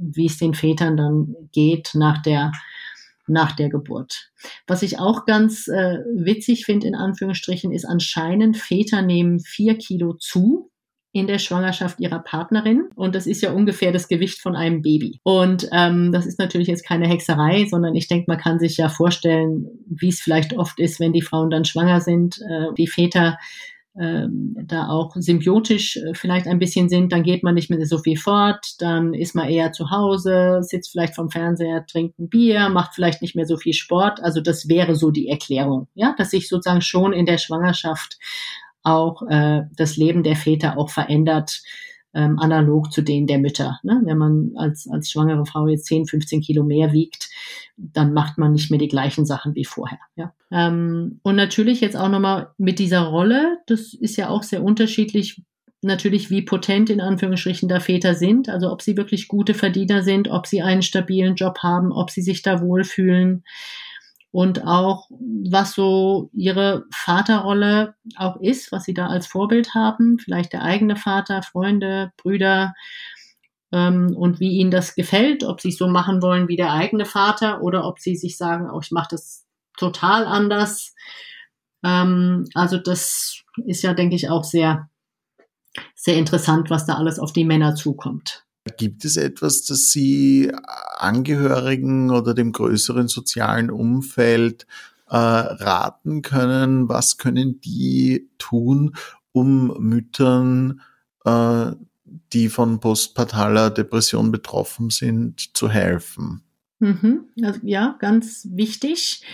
wie 0.00 0.26
es 0.26 0.38
den 0.38 0.54
Vätern 0.54 0.96
dann 0.96 1.34
geht 1.52 1.90
nach 1.94 2.22
der, 2.22 2.52
nach 3.26 3.52
der 3.52 3.68
Geburt. 3.68 4.30
Was 4.66 4.82
ich 4.82 4.98
auch 4.98 5.26
ganz 5.26 5.68
äh, 5.68 5.98
witzig 6.14 6.64
finde, 6.64 6.88
in 6.88 6.94
Anführungsstrichen, 6.94 7.72
ist 7.72 7.84
anscheinend 7.84 8.56
Väter 8.56 9.02
nehmen 9.02 9.40
vier 9.40 9.76
Kilo 9.76 10.14
zu 10.14 10.70
in 11.12 11.26
der 11.26 11.38
Schwangerschaft 11.38 11.98
ihrer 11.98 12.20
Partnerin. 12.20 12.88
Und 12.94 13.14
das 13.14 13.26
ist 13.26 13.42
ja 13.42 13.52
ungefähr 13.52 13.92
das 13.92 14.06
Gewicht 14.06 14.40
von 14.40 14.54
einem 14.54 14.80
Baby. 14.80 15.18
Und 15.24 15.68
ähm, 15.72 16.12
das 16.12 16.26
ist 16.26 16.38
natürlich 16.38 16.68
jetzt 16.68 16.86
keine 16.86 17.08
Hexerei, 17.08 17.66
sondern 17.68 17.96
ich 17.96 18.06
denke, 18.06 18.26
man 18.28 18.38
kann 18.38 18.60
sich 18.60 18.76
ja 18.76 18.88
vorstellen, 18.88 19.66
wie 19.86 20.08
es 20.08 20.20
vielleicht 20.20 20.56
oft 20.56 20.78
ist, 20.78 21.00
wenn 21.00 21.12
die 21.12 21.22
Frauen 21.22 21.50
dann 21.50 21.64
schwanger 21.64 22.00
sind, 22.00 22.40
äh, 22.40 22.72
die 22.78 22.86
Väter 22.86 23.38
da 23.94 24.88
auch 24.88 25.16
symbiotisch 25.16 25.96
äh, 25.96 26.14
vielleicht 26.14 26.46
ein 26.46 26.60
bisschen 26.60 26.88
sind, 26.88 27.12
dann 27.12 27.24
geht 27.24 27.42
man 27.42 27.54
nicht 27.54 27.70
mehr 27.70 27.84
so 27.86 27.98
viel 27.98 28.16
fort, 28.16 28.76
dann 28.78 29.14
ist 29.14 29.34
man 29.34 29.48
eher 29.48 29.72
zu 29.72 29.90
Hause, 29.90 30.60
sitzt 30.62 30.92
vielleicht 30.92 31.16
vom 31.16 31.30
Fernseher, 31.30 31.84
trinkt 31.86 32.18
ein 32.18 32.28
Bier, 32.28 32.68
macht 32.68 32.94
vielleicht 32.94 33.20
nicht 33.20 33.34
mehr 33.34 33.46
so 33.46 33.56
viel 33.56 33.74
Sport. 33.74 34.22
Also 34.22 34.40
das 34.40 34.68
wäre 34.68 34.94
so 34.94 35.10
die 35.10 35.28
Erklärung, 35.28 35.88
ja, 35.94 36.14
dass 36.16 36.30
sich 36.30 36.48
sozusagen 36.48 36.82
schon 36.82 37.12
in 37.12 37.26
der 37.26 37.38
Schwangerschaft 37.38 38.18
auch 38.82 39.22
äh, 39.28 39.62
das 39.76 39.96
Leben 39.96 40.22
der 40.22 40.36
Väter 40.36 40.78
auch 40.78 40.90
verändert, 40.90 41.62
ähm, 42.14 42.38
analog 42.38 42.92
zu 42.92 43.02
denen 43.02 43.26
der 43.26 43.38
Mütter. 43.38 43.78
Ne? 43.82 44.00
Wenn 44.04 44.18
man 44.18 44.52
als, 44.56 44.88
als 44.88 45.10
schwangere 45.10 45.46
Frau 45.46 45.68
jetzt 45.68 45.86
10, 45.86 46.06
15 46.06 46.40
Kilo 46.40 46.64
mehr 46.64 46.92
wiegt, 46.92 47.30
dann 47.76 48.12
macht 48.12 48.38
man 48.38 48.52
nicht 48.52 48.70
mehr 48.70 48.78
die 48.80 48.88
gleichen 48.88 49.24
Sachen 49.24 49.54
wie 49.54 49.64
vorher. 49.64 50.00
Ja? 50.16 50.34
Ähm, 50.50 51.20
und 51.22 51.36
natürlich 51.36 51.80
jetzt 51.80 51.96
auch 51.96 52.08
nochmal 52.08 52.50
mit 52.58 52.78
dieser 52.78 53.02
Rolle, 53.02 53.58
das 53.66 53.94
ist 53.94 54.16
ja 54.16 54.28
auch 54.28 54.42
sehr 54.42 54.62
unterschiedlich, 54.62 55.42
natürlich 55.82 56.30
wie 56.30 56.42
potent 56.42 56.90
in 56.90 57.00
Anführungsstrichen 57.00 57.68
da 57.68 57.80
Väter 57.80 58.14
sind, 58.14 58.48
also 58.48 58.70
ob 58.70 58.82
sie 58.82 58.96
wirklich 58.96 59.28
gute 59.28 59.54
Verdiener 59.54 60.02
sind, 60.02 60.28
ob 60.28 60.46
sie 60.46 60.62
einen 60.62 60.82
stabilen 60.82 61.36
Job 61.36 61.58
haben, 61.62 61.92
ob 61.92 62.10
sie 62.10 62.22
sich 62.22 62.42
da 62.42 62.60
wohlfühlen 62.60 63.44
und 64.32 64.66
auch 64.66 65.08
was 65.10 65.74
so 65.74 66.30
ihre 66.32 66.84
Vaterrolle 66.92 67.94
auch 68.16 68.36
ist, 68.36 68.70
was 68.70 68.84
sie 68.84 68.94
da 68.94 69.08
als 69.08 69.26
Vorbild 69.26 69.74
haben, 69.74 70.18
vielleicht 70.18 70.52
der 70.52 70.62
eigene 70.62 70.96
Vater, 70.96 71.42
Freunde, 71.42 72.12
Brüder 72.16 72.74
ähm, 73.72 74.14
und 74.16 74.38
wie 74.38 74.52
ihnen 74.58 74.70
das 74.70 74.94
gefällt, 74.94 75.42
ob 75.42 75.60
sie 75.60 75.70
es 75.70 75.78
so 75.78 75.88
machen 75.88 76.22
wollen 76.22 76.48
wie 76.48 76.56
der 76.56 76.72
eigene 76.72 77.06
Vater 77.06 77.62
oder 77.62 77.86
ob 77.86 77.98
sie 77.98 78.16
sich 78.16 78.36
sagen, 78.36 78.70
oh, 78.70 78.80
ich 78.80 78.92
mache 78.92 79.08
das 79.10 79.46
total 79.76 80.26
anders. 80.26 80.94
Ähm, 81.84 82.44
also 82.54 82.78
das 82.78 83.42
ist 83.66 83.82
ja, 83.82 83.94
denke 83.94 84.14
ich, 84.14 84.28
auch 84.30 84.44
sehr, 84.44 84.88
sehr 85.94 86.16
interessant, 86.16 86.70
was 86.70 86.86
da 86.86 86.94
alles 86.94 87.18
auf 87.18 87.32
die 87.32 87.44
Männer 87.44 87.74
zukommt. 87.74 88.44
Gibt 88.76 89.04
es 89.04 89.16
etwas, 89.16 89.64
das 89.64 89.90
Sie 89.90 90.52
Angehörigen 90.98 92.10
oder 92.10 92.34
dem 92.34 92.52
größeren 92.52 93.08
sozialen 93.08 93.70
Umfeld 93.70 94.66
äh, 95.08 95.16
raten 95.16 96.20
können? 96.20 96.88
Was 96.88 97.16
können 97.16 97.60
die 97.62 98.28
tun, 98.38 98.94
um 99.32 99.68
Müttern, 99.78 100.82
äh, 101.24 101.72
die 102.32 102.48
von 102.50 102.80
postpartaler 102.80 103.70
Depression 103.70 104.30
betroffen 104.30 104.90
sind, 104.90 105.56
zu 105.56 105.70
helfen? 105.70 106.42
Mhm. 106.80 107.28
Also, 107.42 107.60
ja, 107.62 107.96
ganz 107.98 108.46
wichtig. 108.50 109.24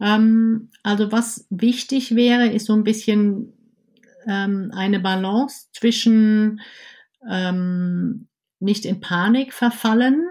Ähm, 0.00 0.70
also 0.82 1.12
was 1.12 1.46
wichtig 1.50 2.14
wäre, 2.14 2.48
ist 2.48 2.66
so 2.66 2.72
ein 2.72 2.84
bisschen 2.84 3.52
ähm, 4.26 4.70
eine 4.74 4.98
Balance 4.98 5.66
zwischen 5.72 6.60
ähm, 7.28 8.28
nicht 8.62 8.84
in 8.84 9.00
Panik 9.00 9.52
verfallen 9.52 10.28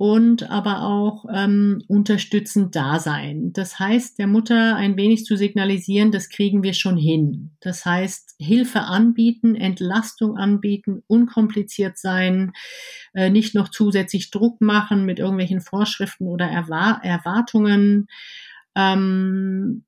und 0.00 0.48
aber 0.50 0.82
auch 0.82 1.26
ähm, 1.30 1.84
unterstützend 1.86 2.74
da 2.74 2.98
sein. 2.98 3.52
Das 3.52 3.78
heißt, 3.78 4.18
der 4.18 4.28
Mutter 4.28 4.74
ein 4.74 4.96
wenig 4.96 5.26
zu 5.26 5.36
signalisieren, 5.36 6.10
das 6.10 6.30
kriegen 6.30 6.62
wir 6.62 6.72
schon 6.72 6.96
hin. 6.96 7.50
Das 7.60 7.84
heißt, 7.84 8.36
Hilfe 8.38 8.80
anbieten, 8.80 9.54
Entlastung 9.54 10.38
anbieten, 10.38 11.02
unkompliziert 11.06 11.98
sein, 11.98 12.52
äh, 13.12 13.28
nicht 13.28 13.54
noch 13.54 13.68
zusätzlich 13.68 14.30
Druck 14.30 14.62
machen 14.62 15.04
mit 15.04 15.18
irgendwelchen 15.18 15.60
Vorschriften 15.60 16.28
oder 16.28 16.46
Erwar 16.46 17.04
Erwartungen. 17.04 18.06
Ähm, 18.74 19.84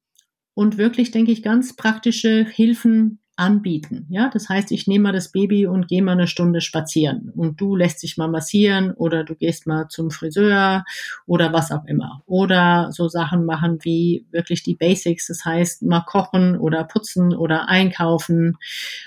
und 0.52 0.76
wirklich, 0.76 1.10
denke 1.10 1.32
ich, 1.32 1.42
ganz 1.42 1.74
praktische 1.74 2.44
Hilfen 2.44 3.21
anbieten. 3.36 4.06
Ja, 4.10 4.30
das 4.32 4.48
heißt, 4.48 4.72
ich 4.72 4.86
nehme 4.86 5.04
mal 5.04 5.12
das 5.12 5.32
Baby 5.32 5.66
und 5.66 5.88
gehe 5.88 6.02
mal 6.02 6.12
eine 6.12 6.26
Stunde 6.26 6.60
spazieren 6.60 7.32
und 7.34 7.60
du 7.60 7.74
lässt 7.74 8.02
dich 8.02 8.16
mal 8.16 8.28
massieren 8.28 8.92
oder 8.92 9.24
du 9.24 9.34
gehst 9.34 9.66
mal 9.66 9.88
zum 9.88 10.10
Friseur 10.10 10.84
oder 11.26 11.52
was 11.52 11.72
auch 11.72 11.84
immer. 11.86 12.22
Oder 12.26 12.90
so 12.92 13.08
Sachen 13.08 13.46
machen 13.46 13.78
wie 13.82 14.26
wirklich 14.30 14.62
die 14.62 14.74
Basics, 14.74 15.28
das 15.28 15.44
heißt 15.44 15.82
mal 15.82 16.02
kochen 16.02 16.58
oder 16.58 16.84
putzen 16.84 17.34
oder 17.34 17.68
einkaufen. 17.68 18.58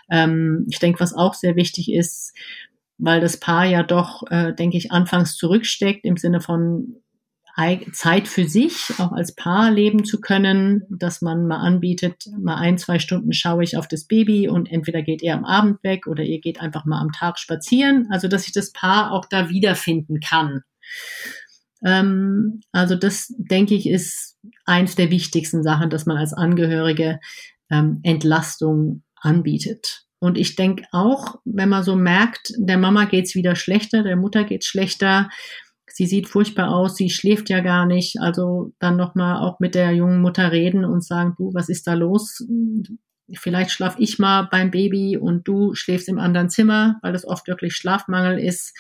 Ähm, 0.10 0.66
ich 0.70 0.80
denke, 0.80 1.00
was 1.00 1.14
auch 1.14 1.36
sehr 1.36 1.56
wichtig 1.56 1.92
ist, 1.92 2.34
weil 2.98 3.22
das 3.22 3.38
Paar 3.38 3.66
ja 3.66 3.84
doch, 3.84 4.24
äh, 4.32 4.54
denke 4.54 4.78
ich, 4.78 4.92
anfangs 4.92 5.36
zurücksteckt 5.36 6.06
im 6.06 6.18
Sinne 6.18 6.42
von 6.42 6.96
Zeit 7.94 8.28
für 8.28 8.48
sich, 8.48 8.92
auch 8.98 9.14
als 9.14 9.34
Paar 9.34 9.72
leben 9.72 10.04
zu 10.04 10.20
können, 10.20 10.84
dass 10.90 11.22
man 11.22 11.48
mal 11.48 11.60
anbietet, 11.60 12.26
mal 12.38 12.56
ein, 12.56 12.78
zwei 12.78 13.00
Stunden 13.00 13.32
schaue 13.32 13.64
ich 13.64 13.78
auf 13.78 13.88
das 13.88 14.06
Baby 14.06 14.50
und 14.50 14.70
entweder 14.70 15.02
geht 15.02 15.22
ihr 15.22 15.34
am 15.34 15.46
Abend 15.46 15.82
weg 15.82 16.06
oder 16.08 16.24
ihr 16.24 16.42
geht 16.42 16.60
einfach 16.60 16.84
mal 16.84 17.00
am 17.00 17.14
Tag 17.14 17.40
spazieren. 17.40 18.08
Also, 18.12 18.28
dass 18.28 18.44
sich 18.44 18.54
das 18.54 18.74
Paar 18.74 19.12
auch 19.12 19.26
da 19.26 19.50
wiederfinden 19.50 20.20
kann. 20.20 20.62
Ähm, 21.86 22.60
also, 22.74 22.96
das 22.96 23.34
denke 23.38 23.76
ich 23.76 23.88
ist 23.88 24.38
eins 24.66 24.96
der 24.96 25.10
wichtigsten 25.10 25.64
Sachen, 25.64 25.90
dass 25.90 26.06
man 26.06 26.18
als 26.18 26.34
Angehörige 26.34 27.20
ähm, 27.72 28.02
Entlastung 28.04 29.04
anbietet. 29.16 30.06
Und 30.20 30.38
ich 30.38 30.56
denke 30.56 30.86
auch, 30.92 31.36
wenn 31.46 31.70
man 31.70 31.84
so 31.84 31.96
merkt, 31.96 32.54
der 32.58 32.78
Mama 32.78 33.06
geht's 33.06 33.36
wieder 33.36 33.56
schlechter, 33.56 34.04
der 34.04 34.16
Mutter 34.16 34.44
geht's 34.44 34.66
schlechter, 34.66 35.30
sie 35.88 36.06
sieht 36.06 36.28
furchtbar 36.28 36.70
aus, 36.74 36.96
sie 36.96 37.10
schläft 37.10 37.50
ja 37.50 37.62
gar 37.62 37.86
nicht. 37.86 38.20
Also 38.20 38.74
dann 38.80 38.98
nochmal 38.98 39.42
auch 39.42 39.60
mit 39.60 39.76
der 39.76 39.92
jungen 39.92 40.22
Mutter 40.22 40.52
reden 40.52 40.86
und 40.86 41.04
sagen, 41.04 41.36
du, 41.38 41.54
was 41.54 41.70
ist 41.70 41.88
da 41.88 41.94
los? 41.94 42.46
Vielleicht 43.34 43.72
schlaf 43.72 43.96
ich 43.98 44.20
mal 44.20 44.48
beim 44.52 44.72
Baby 44.72 45.18
und 45.18 45.48
du 45.48 45.74
schläfst 45.74 46.10
im 46.10 46.20
anderen 46.20 46.50
Zimmer, 46.50 46.98
weil 47.02 47.16
es 47.16 47.26
oft 47.26 47.48
wirklich 47.48 47.76
Schlafmangel 47.76 48.40
ist, 48.40 48.78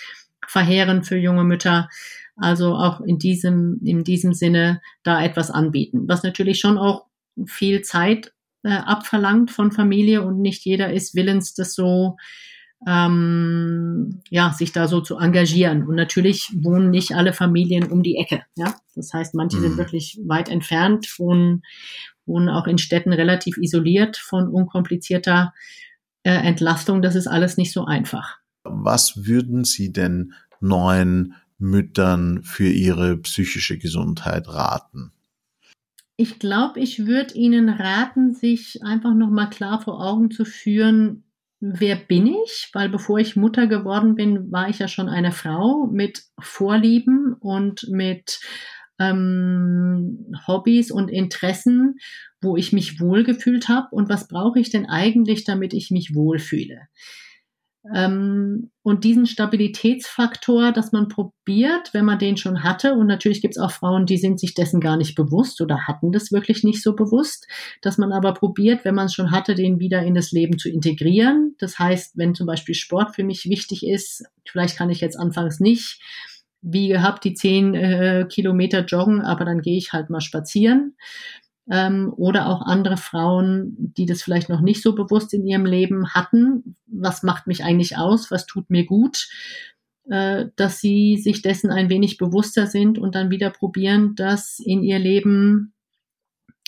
verheerend 0.47 1.07
für 1.07 1.17
junge 1.17 1.43
Mütter. 1.43 1.89
Also 2.35 2.75
auch 2.75 3.01
in 3.01 3.17
diesem, 3.17 3.79
in 3.83 4.03
diesem 4.03 4.33
Sinne 4.33 4.81
da 5.03 5.23
etwas 5.23 5.51
anbieten, 5.51 6.07
was 6.07 6.23
natürlich 6.23 6.59
schon 6.59 6.77
auch 6.77 7.05
viel 7.45 7.81
Zeit 7.81 8.33
äh, 8.63 8.69
abverlangt 8.69 9.51
von 9.51 9.71
Familie 9.71 10.21
und 10.21 10.41
nicht 10.41 10.65
jeder 10.65 10.91
ist 10.91 11.15
willens, 11.15 11.53
das 11.53 11.73
so 11.73 12.17
ähm, 12.87 14.21
ja, 14.29 14.53
sich 14.53 14.71
da 14.71 14.87
so 14.87 15.01
zu 15.01 15.17
engagieren. 15.17 15.87
Und 15.87 15.95
natürlich 15.95 16.51
wohnen 16.55 16.89
nicht 16.89 17.13
alle 17.13 17.33
Familien 17.33 17.91
um 17.91 18.03
die 18.03 18.17
Ecke. 18.17 18.43
Ja? 18.55 18.75
Das 18.95 19.13
heißt, 19.13 19.35
manche 19.35 19.57
mhm. 19.57 19.61
sind 19.61 19.77
wirklich 19.77 20.19
weit 20.25 20.49
entfernt, 20.49 21.07
wohnen, 21.17 21.63
wohnen 22.25 22.49
auch 22.49 22.67
in 22.67 22.77
Städten 22.77 23.13
relativ 23.13 23.57
isoliert 23.57 24.17
von 24.17 24.47
unkomplizierter 24.47 25.53
äh, 26.23 26.31
Entlastung. 26.31 27.01
Das 27.01 27.15
ist 27.15 27.27
alles 27.27 27.57
nicht 27.57 27.71
so 27.71 27.85
einfach. 27.85 28.37
Was 28.63 29.25
würden 29.25 29.63
Sie 29.63 29.91
denn 29.91 30.33
neuen 30.59 31.35
Müttern 31.57 32.43
für 32.43 32.67
ihre 32.67 33.17
psychische 33.17 33.77
Gesundheit 33.77 34.47
raten? 34.47 35.11
Ich 36.17 36.39
glaube, 36.39 36.79
ich 36.79 37.05
würde 37.05 37.33
Ihnen 37.33 37.69
raten, 37.69 38.33
sich 38.33 38.81
einfach 38.83 39.13
nochmal 39.13 39.49
klar 39.49 39.81
vor 39.81 39.99
Augen 40.01 40.31
zu 40.31 40.45
führen, 40.45 41.24
wer 41.59 41.95
bin 41.95 42.27
ich? 42.27 42.69
Weil 42.73 42.89
bevor 42.89 43.19
ich 43.19 43.35
Mutter 43.35 43.67
geworden 43.67 44.15
bin, 44.15 44.51
war 44.51 44.69
ich 44.69 44.79
ja 44.79 44.87
schon 44.87 45.09
eine 45.09 45.31
Frau 45.31 45.87
mit 45.91 46.23
Vorlieben 46.39 47.35
und 47.39 47.87
mit 47.89 48.39
ähm, 48.99 50.33
Hobbys 50.47 50.91
und 50.91 51.09
Interessen, 51.09 51.95
wo 52.41 52.55
ich 52.55 52.73
mich 52.73 52.99
wohlgefühlt 52.99 53.67
habe. 53.67 53.87
Und 53.91 54.09
was 54.09 54.27
brauche 54.27 54.59
ich 54.59 54.69
denn 54.69 54.85
eigentlich, 54.85 55.43
damit 55.43 55.73
ich 55.73 55.91
mich 55.91 56.13
wohlfühle? 56.13 56.87
Ähm, 57.93 58.71
und 58.81 59.03
diesen 59.03 59.25
Stabilitätsfaktor, 59.25 60.71
dass 60.71 60.91
man 60.91 61.07
probiert, 61.07 61.93
wenn 61.93 62.05
man 62.05 62.17
den 62.17 62.37
schon 62.37 62.63
hatte, 62.63 62.93
und 62.93 63.07
natürlich 63.07 63.41
gibt 63.41 63.55
es 63.55 63.61
auch 63.61 63.71
Frauen, 63.71 64.05
die 64.05 64.17
sind 64.17 64.39
sich 64.39 64.53
dessen 64.53 64.79
gar 64.79 64.97
nicht 64.97 65.15
bewusst 65.15 65.61
oder 65.61 65.87
hatten 65.87 66.11
das 66.11 66.31
wirklich 66.31 66.63
nicht 66.63 66.81
so 66.81 66.95
bewusst, 66.95 67.47
dass 67.81 67.97
man 67.97 68.11
aber 68.11 68.33
probiert, 68.33 68.85
wenn 68.85 68.95
man 68.95 69.05
es 69.05 69.13
schon 69.13 69.31
hatte, 69.31 69.55
den 69.55 69.79
wieder 69.79 70.01
in 70.01 70.15
das 70.15 70.31
Leben 70.31 70.57
zu 70.57 70.69
integrieren. 70.69 71.55
Das 71.59 71.77
heißt, 71.77 72.17
wenn 72.17 72.33
zum 72.33 72.47
Beispiel 72.47 72.75
Sport 72.75 73.15
für 73.15 73.23
mich 73.23 73.49
wichtig 73.49 73.85
ist, 73.85 74.23
vielleicht 74.47 74.77
kann 74.77 74.89
ich 74.89 75.01
jetzt 75.01 75.19
anfangs 75.19 75.59
nicht 75.59 75.99
wie 76.67 76.87
gehabt 76.87 77.23
die 77.23 77.35
zehn 77.35 77.75
äh, 77.75 78.25
Kilometer 78.27 78.85
joggen, 78.85 79.21
aber 79.21 79.45
dann 79.45 79.61
gehe 79.61 79.77
ich 79.77 79.93
halt 79.93 80.09
mal 80.09 80.19
spazieren 80.19 80.95
ähm, 81.69 82.13
oder 82.15 82.47
auch 82.47 82.61
andere 82.61 82.97
Frauen, 82.97 83.75
die 83.97 84.05
das 84.05 84.21
vielleicht 84.23 84.49
noch 84.49 84.61
nicht 84.61 84.81
so 84.81 84.95
bewusst 84.95 85.33
in 85.33 85.45
ihrem 85.45 85.65
Leben 85.65 86.13
hatten. 86.13 86.75
Was 86.87 87.23
macht 87.23 87.47
mich 87.47 87.63
eigentlich 87.63 87.97
aus? 87.97 88.31
Was 88.31 88.45
tut 88.45 88.69
mir 88.69 88.85
gut? 88.85 89.27
äh, 90.09 90.45
dass 90.55 90.79
sie 90.79 91.17
sich 91.17 91.41
dessen 91.41 91.71
ein 91.71 91.89
wenig 91.89 92.17
bewusster 92.17 92.67
sind 92.67 92.99
und 92.99 93.15
dann 93.15 93.31
wieder 93.31 93.49
probieren, 93.49 94.15
das 94.15 94.59
in 94.59 94.83
ihr 94.83 94.99
Leben 94.99 95.73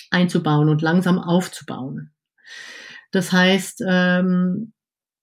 einzubauen 0.10 0.70
und 0.70 0.82
langsam 0.82 1.20
aufzubauen. 1.20 2.12
Das 3.12 3.32
heißt, 3.32 3.84
ähm, 3.88 4.74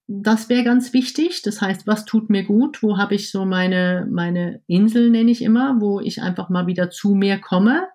das 0.06 0.48
wäre 0.48 0.64
ganz 0.64 0.92
wichtig. 0.92 1.42
Das 1.42 1.60
heißt, 1.60 1.86
was 1.86 2.04
tut 2.04 2.28
mir 2.28 2.44
gut? 2.44 2.82
Wo 2.82 2.98
habe 2.98 3.14
ich 3.14 3.30
so 3.30 3.44
meine, 3.44 4.06
meine 4.10 4.60
Insel, 4.66 5.10
nenne 5.10 5.30
ich 5.30 5.42
immer, 5.42 5.80
wo 5.80 6.00
ich 6.00 6.20
einfach 6.20 6.50
mal 6.50 6.66
wieder 6.66 6.90
zu 6.90 7.14
mir 7.14 7.38
komme. 7.38 7.88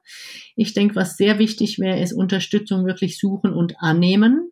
Ich 0.56 0.74
denke, 0.74 0.96
was 0.96 1.18
sehr 1.18 1.38
wichtig 1.38 1.78
wäre, 1.80 2.00
ist 2.00 2.14
Unterstützung 2.14 2.86
wirklich 2.86 3.20
suchen 3.20 3.54
und 3.54 3.76
annehmen. 3.80 4.52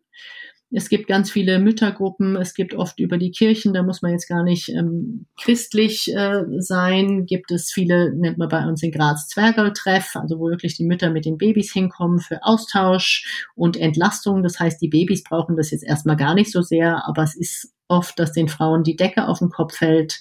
Es 0.70 0.90
gibt 0.90 1.06
ganz 1.06 1.30
viele 1.30 1.58
Müttergruppen, 1.58 2.36
es 2.36 2.52
gibt 2.52 2.74
oft 2.74 3.00
über 3.00 3.16
die 3.16 3.30
Kirchen, 3.30 3.72
da 3.72 3.82
muss 3.82 4.02
man 4.02 4.12
jetzt 4.12 4.28
gar 4.28 4.42
nicht 4.42 4.68
ähm, 4.68 5.26
christlich 5.40 6.12
äh, 6.14 6.42
sein, 6.58 7.24
gibt 7.24 7.50
es 7.50 7.72
viele, 7.72 8.14
nennt 8.14 8.36
man 8.36 8.50
bei 8.50 8.66
uns 8.66 8.82
in 8.82 8.92
Graz 8.92 9.28
Zwergeltreff, 9.28 10.14
also 10.16 10.38
wo 10.38 10.50
wirklich 10.50 10.76
die 10.76 10.84
Mütter 10.84 11.10
mit 11.10 11.24
den 11.24 11.38
Babys 11.38 11.72
hinkommen 11.72 12.18
für 12.18 12.42
Austausch 12.42 13.48
und 13.54 13.78
Entlastung. 13.78 14.42
Das 14.42 14.60
heißt, 14.60 14.80
die 14.82 14.88
Babys 14.88 15.24
brauchen 15.24 15.56
das 15.56 15.70
jetzt 15.70 15.84
erstmal 15.84 16.16
gar 16.16 16.34
nicht 16.34 16.52
so 16.52 16.60
sehr, 16.60 17.08
aber 17.08 17.22
es 17.22 17.34
ist 17.34 17.72
oft, 17.88 18.18
dass 18.18 18.32
den 18.32 18.48
Frauen 18.48 18.82
die 18.82 18.96
Decke 18.96 19.26
auf 19.26 19.38
den 19.38 19.48
Kopf 19.48 19.76
fällt. 19.76 20.20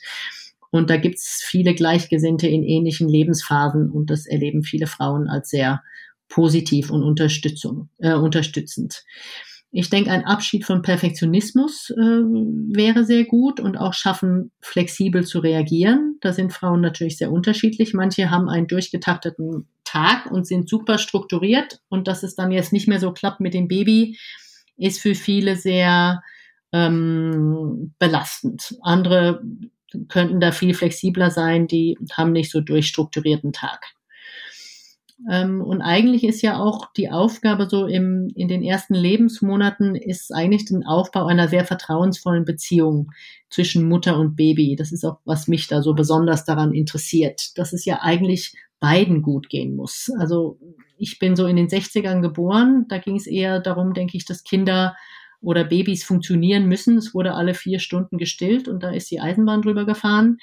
Und 0.70 0.90
da 0.90 0.96
gibt's 0.96 1.44
viele 1.46 1.74
Gleichgesinnte 1.74 2.48
in 2.48 2.64
ähnlichen 2.64 3.10
Lebensphasen 3.10 3.90
und 3.92 4.10
das 4.10 4.26
erleben 4.26 4.64
viele 4.64 4.88
Frauen 4.88 5.28
als 5.28 5.50
sehr 5.50 5.82
positiv 6.30 6.90
und 6.90 7.04
Unterstützung, 7.04 7.90
äh, 8.00 8.14
unterstützend. 8.14 9.04
Ich 9.72 9.90
denke, 9.90 10.12
ein 10.12 10.26
Abschied 10.26 10.66
von 10.66 10.82
Perfektionismus 10.82 11.90
äh, 11.90 11.98
wäre 12.00 13.04
sehr 13.04 13.26
gut 13.26 13.60
und 13.60 13.78
auch 13.78 13.94
schaffen, 13.94 14.52
flexibel 14.62 15.26
zu 15.26 15.40
reagieren. 15.40 16.18
Da 16.22 16.32
sind 16.32 16.54
Frauen 16.54 16.82
natürlich 16.82 17.18
sehr 17.18 17.32
unterschiedlich. 17.32 17.94
Manche 17.94 18.32
haben 18.32 18.48
einen 18.48 18.68
durchgetakteten 18.68 19.68
Tag 19.84 20.32
und 20.32 20.48
sind 20.48 20.70
super 20.70 20.98
strukturiert 20.98 21.82
und 21.90 22.08
dass 22.08 22.24
es 22.24 22.36
dann 22.36 22.52
jetzt 22.52 22.72
nicht 22.72 22.88
mehr 22.88 23.00
so 23.00 23.12
klappt 23.12 23.42
mit 23.42 23.54
dem 23.54 23.68
Baby, 23.68 24.18
ist 24.78 25.02
für 25.02 25.16
viele 25.16 25.56
sehr 25.56 26.22
ähm, 26.72 27.94
belastend. 28.00 28.76
Andere 28.82 29.42
könnten 30.10 30.40
da 30.40 30.52
viel 30.52 30.74
flexibler 30.74 31.32
sein, 31.32 31.68
die 31.68 31.98
haben 32.14 32.32
nicht 32.32 32.52
so 32.52 32.62
durchstrukturierten 32.62 33.54
Tag. 33.54 33.97
Ähm, 35.30 35.62
und 35.62 35.82
eigentlich 35.82 36.24
ist 36.24 36.42
ja 36.42 36.60
auch 36.60 36.94
die 36.94 37.10
Aufgabe 37.10 37.68
so 37.70 37.88
im, 37.88 38.32
in 38.36 38.48
den 38.48 38.64
ersten 38.64 38.94
Lebensmonaten 38.94 39.96
ist 39.96 40.34
eigentlich 40.34 40.66
den 40.66 40.86
Aufbau 40.86 41.26
einer 41.26 41.48
sehr 41.48 41.66
vertrauensvollen 41.66 42.46
Beziehung 42.46 43.12
zwischen 43.50 43.88
Mutter 43.88 44.20
und 44.20 44.36
Baby. 44.36 44.76
Das 44.76 44.92
ist 44.92 45.04
auch, 45.04 45.20
was 45.26 45.48
mich 45.48 45.68
da 45.68 45.82
so 45.82 45.94
besonders 45.96 46.46
daran 46.46 46.74
interessiert, 46.74 47.58
dass 47.58 47.74
es 47.74 47.86
ja 47.86 48.00
eigentlich 48.02 48.54
beiden 48.80 49.24
gut 49.24 49.50
gehen 49.50 49.76
muss. 49.76 50.12
Also 50.20 50.60
ich 51.00 51.18
bin 51.18 51.36
so 51.36 51.48
in 51.48 51.56
den 51.56 51.68
60ern 51.68 52.22
geboren. 52.22 52.86
Da 52.90 53.00
ging 53.00 53.16
es 53.16 53.26
eher 53.26 53.60
darum, 53.60 53.94
denke 53.94 54.18
ich, 54.18 54.26
dass 54.26 54.44
Kinder 54.44 54.96
oder 55.42 55.64
Babys 55.64 56.04
funktionieren 56.04 56.68
müssen. 56.68 56.98
Es 56.98 57.14
wurde 57.14 57.34
alle 57.34 57.54
vier 57.54 57.80
Stunden 57.80 58.18
gestillt 58.18 58.68
und 58.68 58.84
da 58.84 58.92
ist 58.92 59.10
die 59.10 59.20
Eisenbahn 59.20 59.62
drüber 59.62 59.86
gefahren. 59.86 60.38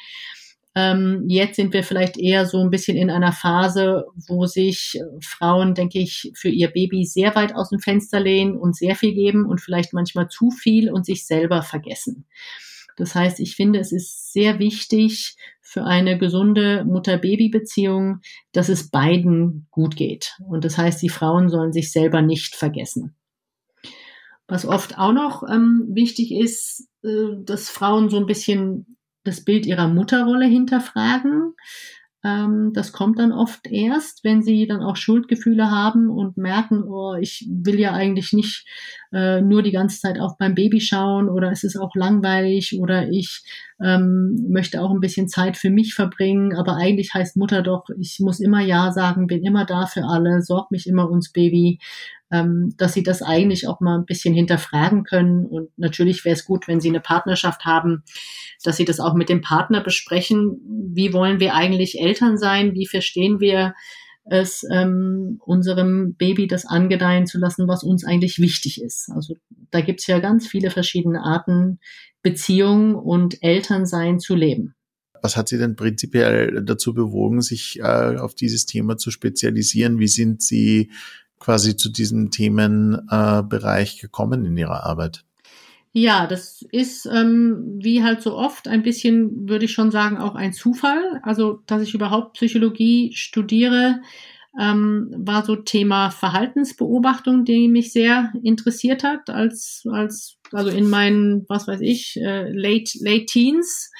Ähm, 0.76 1.24
jetzt 1.28 1.54
sind 1.56 1.72
wir 1.72 1.84
vielleicht 1.84 2.16
eher 2.16 2.46
so 2.46 2.58
ein 2.60 2.70
bisschen 2.70 2.96
in 2.96 3.10
einer 3.10 3.32
Phase, 3.32 4.06
wo 4.26 4.46
sich 4.46 4.96
äh, 4.96 5.04
Frauen, 5.20 5.74
denke 5.74 6.00
ich, 6.00 6.32
für 6.34 6.48
ihr 6.48 6.68
Baby 6.68 7.04
sehr 7.04 7.34
weit 7.36 7.54
aus 7.54 7.70
dem 7.70 7.78
Fenster 7.78 8.18
lehnen 8.18 8.56
und 8.56 8.76
sehr 8.76 8.96
viel 8.96 9.14
geben 9.14 9.46
und 9.46 9.60
vielleicht 9.60 9.92
manchmal 9.92 10.28
zu 10.28 10.50
viel 10.50 10.90
und 10.90 11.06
sich 11.06 11.26
selber 11.26 11.62
vergessen. 11.62 12.26
Das 12.96 13.14
heißt, 13.14 13.40
ich 13.40 13.56
finde, 13.56 13.78
es 13.78 13.92
ist 13.92 14.32
sehr 14.32 14.58
wichtig 14.58 15.36
für 15.60 15.84
eine 15.84 16.18
gesunde 16.18 16.84
Mutter-Baby-Beziehung, 16.84 18.20
dass 18.52 18.68
es 18.68 18.90
beiden 18.90 19.66
gut 19.70 19.96
geht. 19.96 20.36
Und 20.46 20.64
das 20.64 20.78
heißt, 20.78 21.02
die 21.02 21.08
Frauen 21.08 21.48
sollen 21.48 21.72
sich 21.72 21.90
selber 21.90 22.22
nicht 22.22 22.54
vergessen. 22.54 23.16
Was 24.46 24.66
oft 24.66 24.98
auch 24.98 25.12
noch 25.12 25.42
ähm, 25.48 25.86
wichtig 25.88 26.32
ist, 26.32 26.88
äh, 27.02 27.30
dass 27.44 27.70
Frauen 27.70 28.10
so 28.10 28.18
ein 28.18 28.26
bisschen 28.26 28.96
das 29.24 29.44
Bild 29.44 29.66
ihrer 29.66 29.88
Mutterrolle 29.88 30.46
hinterfragen. 30.46 31.54
Ähm, 32.24 32.72
das 32.72 32.92
kommt 32.92 33.18
dann 33.18 33.32
oft 33.32 33.66
erst, 33.66 34.24
wenn 34.24 34.42
sie 34.42 34.66
dann 34.66 34.82
auch 34.82 34.96
Schuldgefühle 34.96 35.70
haben 35.70 36.10
und 36.10 36.36
merken, 36.36 36.84
oh, 36.84 37.14
ich 37.20 37.46
will 37.50 37.78
ja 37.78 37.92
eigentlich 37.92 38.32
nicht 38.32 38.66
äh, 39.14 39.40
nur 39.40 39.62
die 39.62 39.72
ganze 39.72 40.00
Zeit 40.00 40.18
auch 40.20 40.36
beim 40.36 40.54
Baby 40.54 40.80
schauen 40.80 41.28
oder 41.28 41.50
es 41.50 41.64
ist 41.64 41.76
auch 41.76 41.94
langweilig 41.94 42.78
oder 42.78 43.08
ich 43.08 43.44
ähm, 43.82 44.46
möchte 44.48 44.82
auch 44.82 44.90
ein 44.90 45.00
bisschen 45.00 45.28
Zeit 45.28 45.56
für 45.56 45.70
mich 45.70 45.94
verbringen, 45.94 46.54
aber 46.54 46.76
eigentlich 46.76 47.14
heißt 47.14 47.36
Mutter 47.36 47.62
doch, 47.62 47.84
ich 47.98 48.18
muss 48.20 48.40
immer 48.40 48.60
Ja 48.60 48.92
sagen, 48.92 49.26
bin 49.26 49.44
immer 49.44 49.64
da 49.64 49.86
für 49.86 50.04
alle, 50.04 50.42
sorg 50.42 50.70
mich 50.70 50.86
immer 50.86 51.10
ums 51.10 51.32
Baby 51.32 51.78
ähm, 52.34 52.74
dass 52.76 52.94
sie 52.94 53.02
das 53.02 53.22
eigentlich 53.22 53.68
auch 53.68 53.80
mal 53.80 53.96
ein 53.96 54.06
bisschen 54.06 54.34
hinterfragen 54.34 55.04
können. 55.04 55.46
Und 55.46 55.70
natürlich 55.76 56.24
wäre 56.24 56.34
es 56.34 56.44
gut, 56.44 56.66
wenn 56.66 56.80
sie 56.80 56.88
eine 56.88 57.00
Partnerschaft 57.00 57.64
haben, 57.64 58.02
dass 58.64 58.76
sie 58.76 58.84
das 58.84 58.98
auch 58.98 59.14
mit 59.14 59.28
dem 59.28 59.40
Partner 59.40 59.80
besprechen. 59.80 60.60
Wie 60.92 61.12
wollen 61.12 61.38
wir 61.38 61.54
eigentlich 61.54 62.00
Eltern 62.00 62.36
sein? 62.36 62.74
Wie 62.74 62.86
verstehen 62.86 63.38
wir 63.40 63.74
es, 64.24 64.64
ähm, 64.70 65.40
unserem 65.44 66.14
Baby 66.14 66.46
das 66.46 66.64
angedeihen 66.64 67.26
zu 67.26 67.38
lassen, 67.38 67.68
was 67.68 67.82
uns 67.82 68.04
eigentlich 68.04 68.38
wichtig 68.38 68.80
ist? 68.80 69.10
Also 69.10 69.36
da 69.70 69.80
gibt 69.80 70.00
es 70.00 70.06
ja 70.06 70.18
ganz 70.18 70.46
viele 70.46 70.70
verschiedene 70.70 71.22
Arten, 71.22 71.78
Beziehungen 72.22 72.94
und 72.94 73.42
Elternsein 73.42 74.18
zu 74.18 74.34
leben. 74.34 74.74
Was 75.20 75.36
hat 75.36 75.48
Sie 75.48 75.58
denn 75.58 75.76
prinzipiell 75.76 76.62
dazu 76.64 76.94
bewogen, 76.94 77.40
sich 77.40 77.78
äh, 77.80 78.16
auf 78.16 78.34
dieses 78.34 78.66
Thema 78.66 78.98
zu 78.98 79.10
spezialisieren? 79.10 79.98
Wie 79.98 80.08
sind 80.08 80.42
Sie 80.42 80.90
quasi 81.38 81.76
zu 81.76 81.90
diesem 81.90 82.30
Themenbereich 82.30 83.98
äh, 83.98 84.00
gekommen 84.00 84.44
in 84.44 84.56
Ihrer 84.56 84.84
Arbeit? 84.84 85.24
Ja, 85.96 86.26
das 86.26 86.62
ist 86.72 87.06
ähm, 87.06 87.78
wie 87.80 88.02
halt 88.02 88.20
so 88.20 88.34
oft 88.36 88.66
ein 88.66 88.82
bisschen, 88.82 89.48
würde 89.48 89.66
ich 89.66 89.72
schon 89.72 89.92
sagen, 89.92 90.18
auch 90.18 90.34
ein 90.34 90.52
Zufall. 90.52 91.20
Also, 91.22 91.60
dass 91.68 91.82
ich 91.82 91.94
überhaupt 91.94 92.32
Psychologie 92.34 93.12
studiere, 93.14 94.00
ähm, 94.60 95.08
war 95.16 95.44
so 95.44 95.54
Thema 95.54 96.10
Verhaltensbeobachtung, 96.10 97.44
die 97.44 97.68
mich 97.68 97.92
sehr 97.92 98.32
interessiert 98.42 99.04
hat, 99.04 99.30
als, 99.30 99.84
als 99.88 100.36
also 100.50 100.70
in 100.70 100.88
meinen, 100.90 101.46
was 101.48 101.68
weiß 101.68 101.80
ich, 101.80 102.16
äh, 102.16 102.50
late, 102.50 102.98
late 103.00 103.26
Teens. 103.26 103.92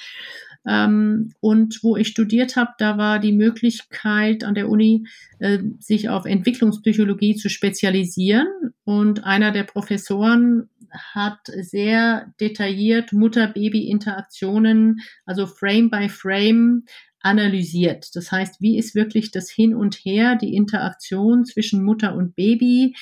Ähm, 0.67 1.33
und 1.39 1.79
wo 1.83 1.95
ich 1.95 2.07
studiert 2.07 2.55
habe, 2.55 2.71
da 2.77 2.97
war 2.97 3.19
die 3.19 3.33
Möglichkeit 3.33 4.43
an 4.43 4.55
der 4.55 4.69
Uni, 4.69 5.07
äh, 5.39 5.59
sich 5.79 6.09
auf 6.09 6.25
Entwicklungspsychologie 6.25 7.35
zu 7.35 7.49
spezialisieren. 7.49 8.47
Und 8.83 9.23
einer 9.23 9.51
der 9.51 9.63
Professoren 9.63 10.69
hat 11.13 11.39
sehr 11.61 12.33
detailliert 12.39 13.13
Mutter-Baby-Interaktionen, 13.13 15.01
also 15.25 15.45
Frame 15.45 15.89
by 15.89 16.09
Frame, 16.09 16.83
analysiert. 17.25 18.15
Das 18.15 18.31
heißt, 18.31 18.61
wie 18.61 18.77
ist 18.77 18.93
wirklich 18.93 19.31
das 19.31 19.49
Hin 19.49 19.73
und 19.73 19.95
Her, 19.95 20.35
die 20.35 20.53
Interaktion 20.53 21.43
zwischen 21.43 21.83
Mutter 21.83 22.15
und 22.15 22.35
Baby? 22.35 22.95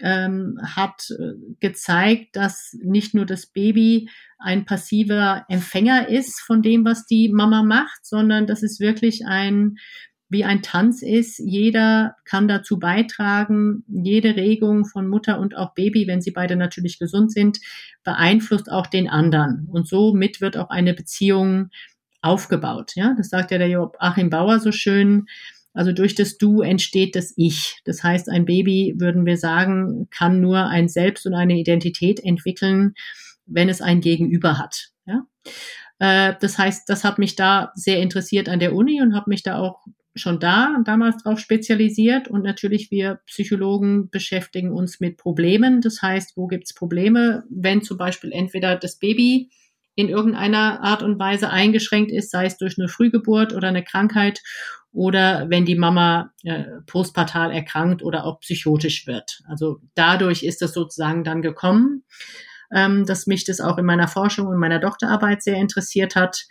Ähm, 0.00 0.58
hat 0.62 1.10
äh, 1.10 1.34
gezeigt, 1.60 2.36
dass 2.36 2.76
nicht 2.82 3.14
nur 3.14 3.26
das 3.26 3.46
Baby 3.46 4.08
ein 4.38 4.64
passiver 4.64 5.44
Empfänger 5.48 6.08
ist 6.08 6.40
von 6.40 6.62
dem, 6.62 6.84
was 6.84 7.06
die 7.06 7.28
Mama 7.28 7.62
macht, 7.62 8.06
sondern 8.06 8.46
dass 8.46 8.62
es 8.62 8.80
wirklich 8.80 9.26
ein 9.26 9.76
wie 10.30 10.44
ein 10.44 10.62
Tanz 10.62 11.02
ist. 11.02 11.38
Jeder 11.38 12.14
kann 12.24 12.48
dazu 12.48 12.78
beitragen. 12.78 13.84
Jede 13.88 14.36
Regung 14.36 14.84
von 14.84 15.08
Mutter 15.08 15.40
und 15.40 15.56
auch 15.56 15.74
Baby, 15.74 16.06
wenn 16.06 16.20
sie 16.20 16.32
beide 16.32 16.56
natürlich 16.56 16.98
gesund 16.98 17.32
sind, 17.32 17.58
beeinflusst 18.04 18.70
auch 18.70 18.86
den 18.86 19.08
anderen. 19.08 19.66
Und 19.70 19.88
somit 19.88 20.40
wird 20.40 20.56
auch 20.56 20.70
eine 20.70 20.94
Beziehung 20.94 21.70
aufgebaut. 22.20 22.92
Ja, 22.94 23.14
das 23.16 23.30
sagt 23.30 23.50
ja 23.50 23.58
der 23.58 23.68
Joachim 23.68 24.28
Bauer 24.28 24.58
so 24.60 24.72
schön. 24.72 25.26
Also 25.78 25.92
durch 25.92 26.16
das 26.16 26.38
Du 26.38 26.60
entsteht 26.60 27.14
das 27.14 27.32
Ich. 27.36 27.78
Das 27.84 28.02
heißt, 28.02 28.28
ein 28.28 28.44
Baby, 28.44 28.96
würden 28.98 29.24
wir 29.26 29.36
sagen, 29.36 30.08
kann 30.10 30.40
nur 30.40 30.66
ein 30.66 30.88
Selbst 30.88 31.24
und 31.24 31.34
eine 31.34 31.56
Identität 31.56 32.18
entwickeln, 32.18 32.94
wenn 33.46 33.68
es 33.68 33.80
ein 33.80 34.00
Gegenüber 34.00 34.58
hat. 34.58 34.88
Ja? 35.06 35.24
Äh, 36.00 36.34
das 36.40 36.58
heißt, 36.58 36.88
das 36.88 37.04
hat 37.04 37.20
mich 37.20 37.36
da 37.36 37.70
sehr 37.76 38.02
interessiert 38.02 38.48
an 38.48 38.58
der 38.58 38.74
Uni 38.74 39.00
und 39.00 39.14
habe 39.14 39.30
mich 39.30 39.44
da 39.44 39.60
auch 39.60 39.86
schon 40.16 40.40
da 40.40 40.82
damals 40.84 41.22
drauf 41.22 41.38
spezialisiert 41.38 42.26
und 42.26 42.42
natürlich 42.42 42.90
wir 42.90 43.20
Psychologen 43.26 44.10
beschäftigen 44.10 44.72
uns 44.72 44.98
mit 44.98 45.16
Problemen. 45.16 45.80
Das 45.80 46.02
heißt, 46.02 46.36
wo 46.36 46.48
gibt 46.48 46.64
es 46.64 46.74
Probleme, 46.74 47.44
wenn 47.50 47.82
zum 47.82 47.98
Beispiel 47.98 48.32
entweder 48.32 48.74
das 48.74 48.98
Baby 48.98 49.52
in 49.98 50.08
irgendeiner 50.08 50.80
Art 50.84 51.02
und 51.02 51.18
Weise 51.18 51.50
eingeschränkt 51.50 52.12
ist, 52.12 52.30
sei 52.30 52.46
es 52.46 52.56
durch 52.56 52.78
eine 52.78 52.86
Frühgeburt 52.86 53.52
oder 53.52 53.66
eine 53.66 53.82
Krankheit 53.82 54.40
oder 54.92 55.46
wenn 55.50 55.64
die 55.64 55.74
Mama 55.74 56.30
äh, 56.44 56.62
postpartal 56.86 57.50
erkrankt 57.50 58.04
oder 58.04 58.24
auch 58.24 58.38
psychotisch 58.38 59.08
wird. 59.08 59.40
Also 59.48 59.80
dadurch 59.96 60.44
ist 60.44 60.62
das 60.62 60.72
sozusagen 60.72 61.24
dann 61.24 61.42
gekommen, 61.42 62.04
ähm, 62.72 63.06
dass 63.06 63.26
mich 63.26 63.44
das 63.44 63.60
auch 63.60 63.76
in 63.76 63.86
meiner 63.86 64.06
Forschung 64.06 64.46
und 64.46 64.60
meiner 64.60 64.78
Doktorarbeit 64.78 65.42
sehr 65.42 65.56
interessiert 65.56 66.14
hat. 66.14 66.46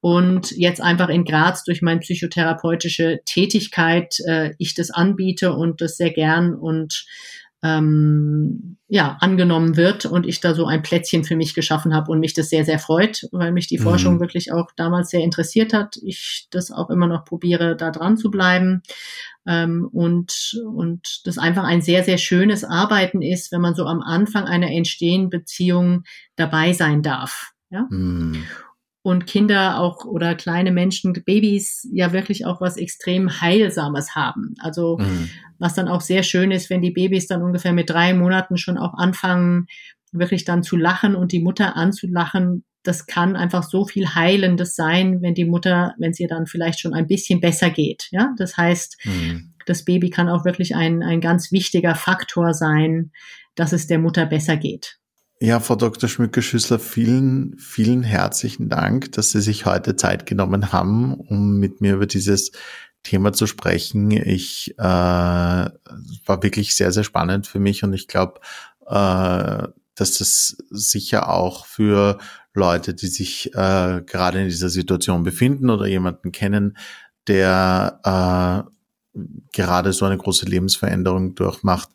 und 0.00 0.52
jetzt 0.52 0.80
einfach 0.80 1.08
in 1.08 1.24
Graz 1.24 1.64
durch 1.64 1.82
meine 1.82 1.98
psychotherapeutische 1.98 3.18
Tätigkeit 3.24 4.14
äh, 4.28 4.54
ich 4.58 4.74
das 4.74 4.92
anbiete 4.92 5.52
und 5.52 5.80
das 5.80 5.96
sehr 5.96 6.12
gern 6.12 6.54
und 6.54 7.06
ähm, 7.62 8.76
ja 8.86 9.16
angenommen 9.20 9.76
wird 9.76 10.06
und 10.06 10.26
ich 10.26 10.40
da 10.40 10.54
so 10.54 10.66
ein 10.66 10.82
Plätzchen 10.82 11.24
für 11.24 11.36
mich 11.36 11.54
geschaffen 11.54 11.94
habe 11.94 12.10
und 12.10 12.20
mich 12.20 12.32
das 12.32 12.48
sehr 12.48 12.64
sehr 12.64 12.78
freut, 12.78 13.26
weil 13.32 13.52
mich 13.52 13.66
die 13.66 13.78
mhm. 13.78 13.82
Forschung 13.82 14.20
wirklich 14.20 14.52
auch 14.52 14.70
damals 14.76 15.10
sehr 15.10 15.22
interessiert 15.22 15.72
hat. 15.72 15.96
Ich 16.02 16.46
das 16.50 16.70
auch 16.70 16.88
immer 16.88 17.06
noch 17.06 17.24
probiere, 17.24 17.76
da 17.76 17.90
dran 17.90 18.16
zu 18.16 18.30
bleiben 18.30 18.82
ähm, 19.46 19.88
und 19.92 20.58
und 20.64 21.20
das 21.24 21.38
einfach 21.38 21.64
ein 21.64 21.82
sehr 21.82 22.04
sehr 22.04 22.18
schönes 22.18 22.64
Arbeiten 22.64 23.22
ist, 23.22 23.50
wenn 23.52 23.60
man 23.60 23.74
so 23.74 23.84
am 23.86 24.00
Anfang 24.02 24.44
einer 24.44 24.70
entstehenden 24.70 25.30
Beziehung 25.30 26.04
dabei 26.36 26.72
sein 26.72 27.02
darf. 27.02 27.52
Ja. 27.70 27.86
Mhm 27.90 28.44
und 29.08 29.26
Kinder 29.26 29.80
auch 29.80 30.04
oder 30.04 30.34
kleine 30.34 30.70
Menschen, 30.70 31.14
Babys 31.14 31.88
ja 31.90 32.12
wirklich 32.12 32.44
auch 32.44 32.60
was 32.60 32.76
extrem 32.76 33.40
Heilsames 33.40 34.14
haben. 34.14 34.54
Also 34.58 34.98
mhm. 34.98 35.30
was 35.58 35.72
dann 35.72 35.88
auch 35.88 36.02
sehr 36.02 36.22
schön 36.22 36.50
ist, 36.50 36.68
wenn 36.68 36.82
die 36.82 36.90
Babys 36.90 37.26
dann 37.26 37.42
ungefähr 37.42 37.72
mit 37.72 37.88
drei 37.88 38.12
Monaten 38.12 38.58
schon 38.58 38.76
auch 38.76 38.92
anfangen, 38.92 39.66
wirklich 40.12 40.44
dann 40.44 40.62
zu 40.62 40.76
lachen 40.76 41.14
und 41.14 41.32
die 41.32 41.40
Mutter 41.40 41.74
anzulachen. 41.74 42.64
Das 42.82 43.06
kann 43.06 43.34
einfach 43.34 43.62
so 43.62 43.86
viel 43.86 44.14
Heilendes 44.14 44.76
sein, 44.76 45.22
wenn 45.22 45.32
die 45.32 45.46
Mutter, 45.46 45.94
wenn 45.98 46.10
es 46.10 46.20
ihr 46.20 46.28
dann 46.28 46.46
vielleicht 46.46 46.78
schon 46.80 46.92
ein 46.92 47.06
bisschen 47.06 47.40
besser 47.40 47.70
geht. 47.70 48.08
Ja, 48.10 48.34
das 48.36 48.58
heißt, 48.58 48.98
mhm. 49.04 49.54
das 49.64 49.86
Baby 49.86 50.10
kann 50.10 50.28
auch 50.28 50.44
wirklich 50.44 50.76
ein, 50.76 51.02
ein 51.02 51.22
ganz 51.22 51.50
wichtiger 51.50 51.94
Faktor 51.94 52.52
sein, 52.52 53.10
dass 53.54 53.72
es 53.72 53.86
der 53.86 54.00
Mutter 54.00 54.26
besser 54.26 54.58
geht. 54.58 54.97
Ja, 55.40 55.60
Frau 55.60 55.76
Dr. 55.76 56.08
Schmücke-Schüssler, 56.08 56.80
vielen, 56.80 57.56
vielen 57.58 58.02
herzlichen 58.02 58.68
Dank, 58.68 59.12
dass 59.12 59.30
Sie 59.30 59.40
sich 59.40 59.66
heute 59.66 59.94
Zeit 59.94 60.26
genommen 60.26 60.72
haben, 60.72 61.14
um 61.14 61.58
mit 61.60 61.80
mir 61.80 61.94
über 61.94 62.06
dieses 62.06 62.50
Thema 63.04 63.32
zu 63.32 63.46
sprechen. 63.46 64.10
Ich 64.10 64.74
äh, 64.78 64.82
war 64.82 66.42
wirklich 66.42 66.74
sehr, 66.74 66.90
sehr 66.90 67.04
spannend 67.04 67.46
für 67.46 67.60
mich 67.60 67.84
und 67.84 67.92
ich 67.92 68.08
glaube, 68.08 68.40
äh, 68.88 69.68
dass 69.94 70.18
das 70.18 70.56
sicher 70.70 71.28
auch 71.28 71.66
für 71.66 72.18
Leute, 72.52 72.94
die 72.94 73.06
sich 73.06 73.54
äh, 73.54 74.02
gerade 74.04 74.40
in 74.40 74.46
dieser 74.46 74.70
Situation 74.70 75.22
befinden 75.22 75.70
oder 75.70 75.86
jemanden 75.86 76.32
kennen, 76.32 76.76
der 77.28 78.66
äh, 79.14 79.20
gerade 79.52 79.92
so 79.92 80.04
eine 80.04 80.18
große 80.18 80.46
Lebensveränderung 80.46 81.36
durchmacht, 81.36 81.90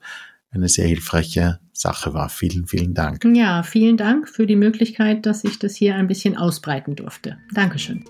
eine 0.53 0.69
sehr 0.69 0.87
hilfreiche 0.87 1.59
Sache 1.73 2.13
war. 2.13 2.29
Vielen, 2.29 2.67
vielen 2.67 2.93
Dank. 2.93 3.25
Ja, 3.25 3.63
vielen 3.63 3.97
Dank 3.97 4.29
für 4.29 4.45
die 4.45 4.55
Möglichkeit, 4.55 5.25
dass 5.25 5.43
ich 5.43 5.59
das 5.59 5.75
hier 5.75 5.95
ein 5.95 6.07
bisschen 6.07 6.37
ausbreiten 6.37 6.95
durfte. 6.95 7.37
Dankeschön. 7.53 8.05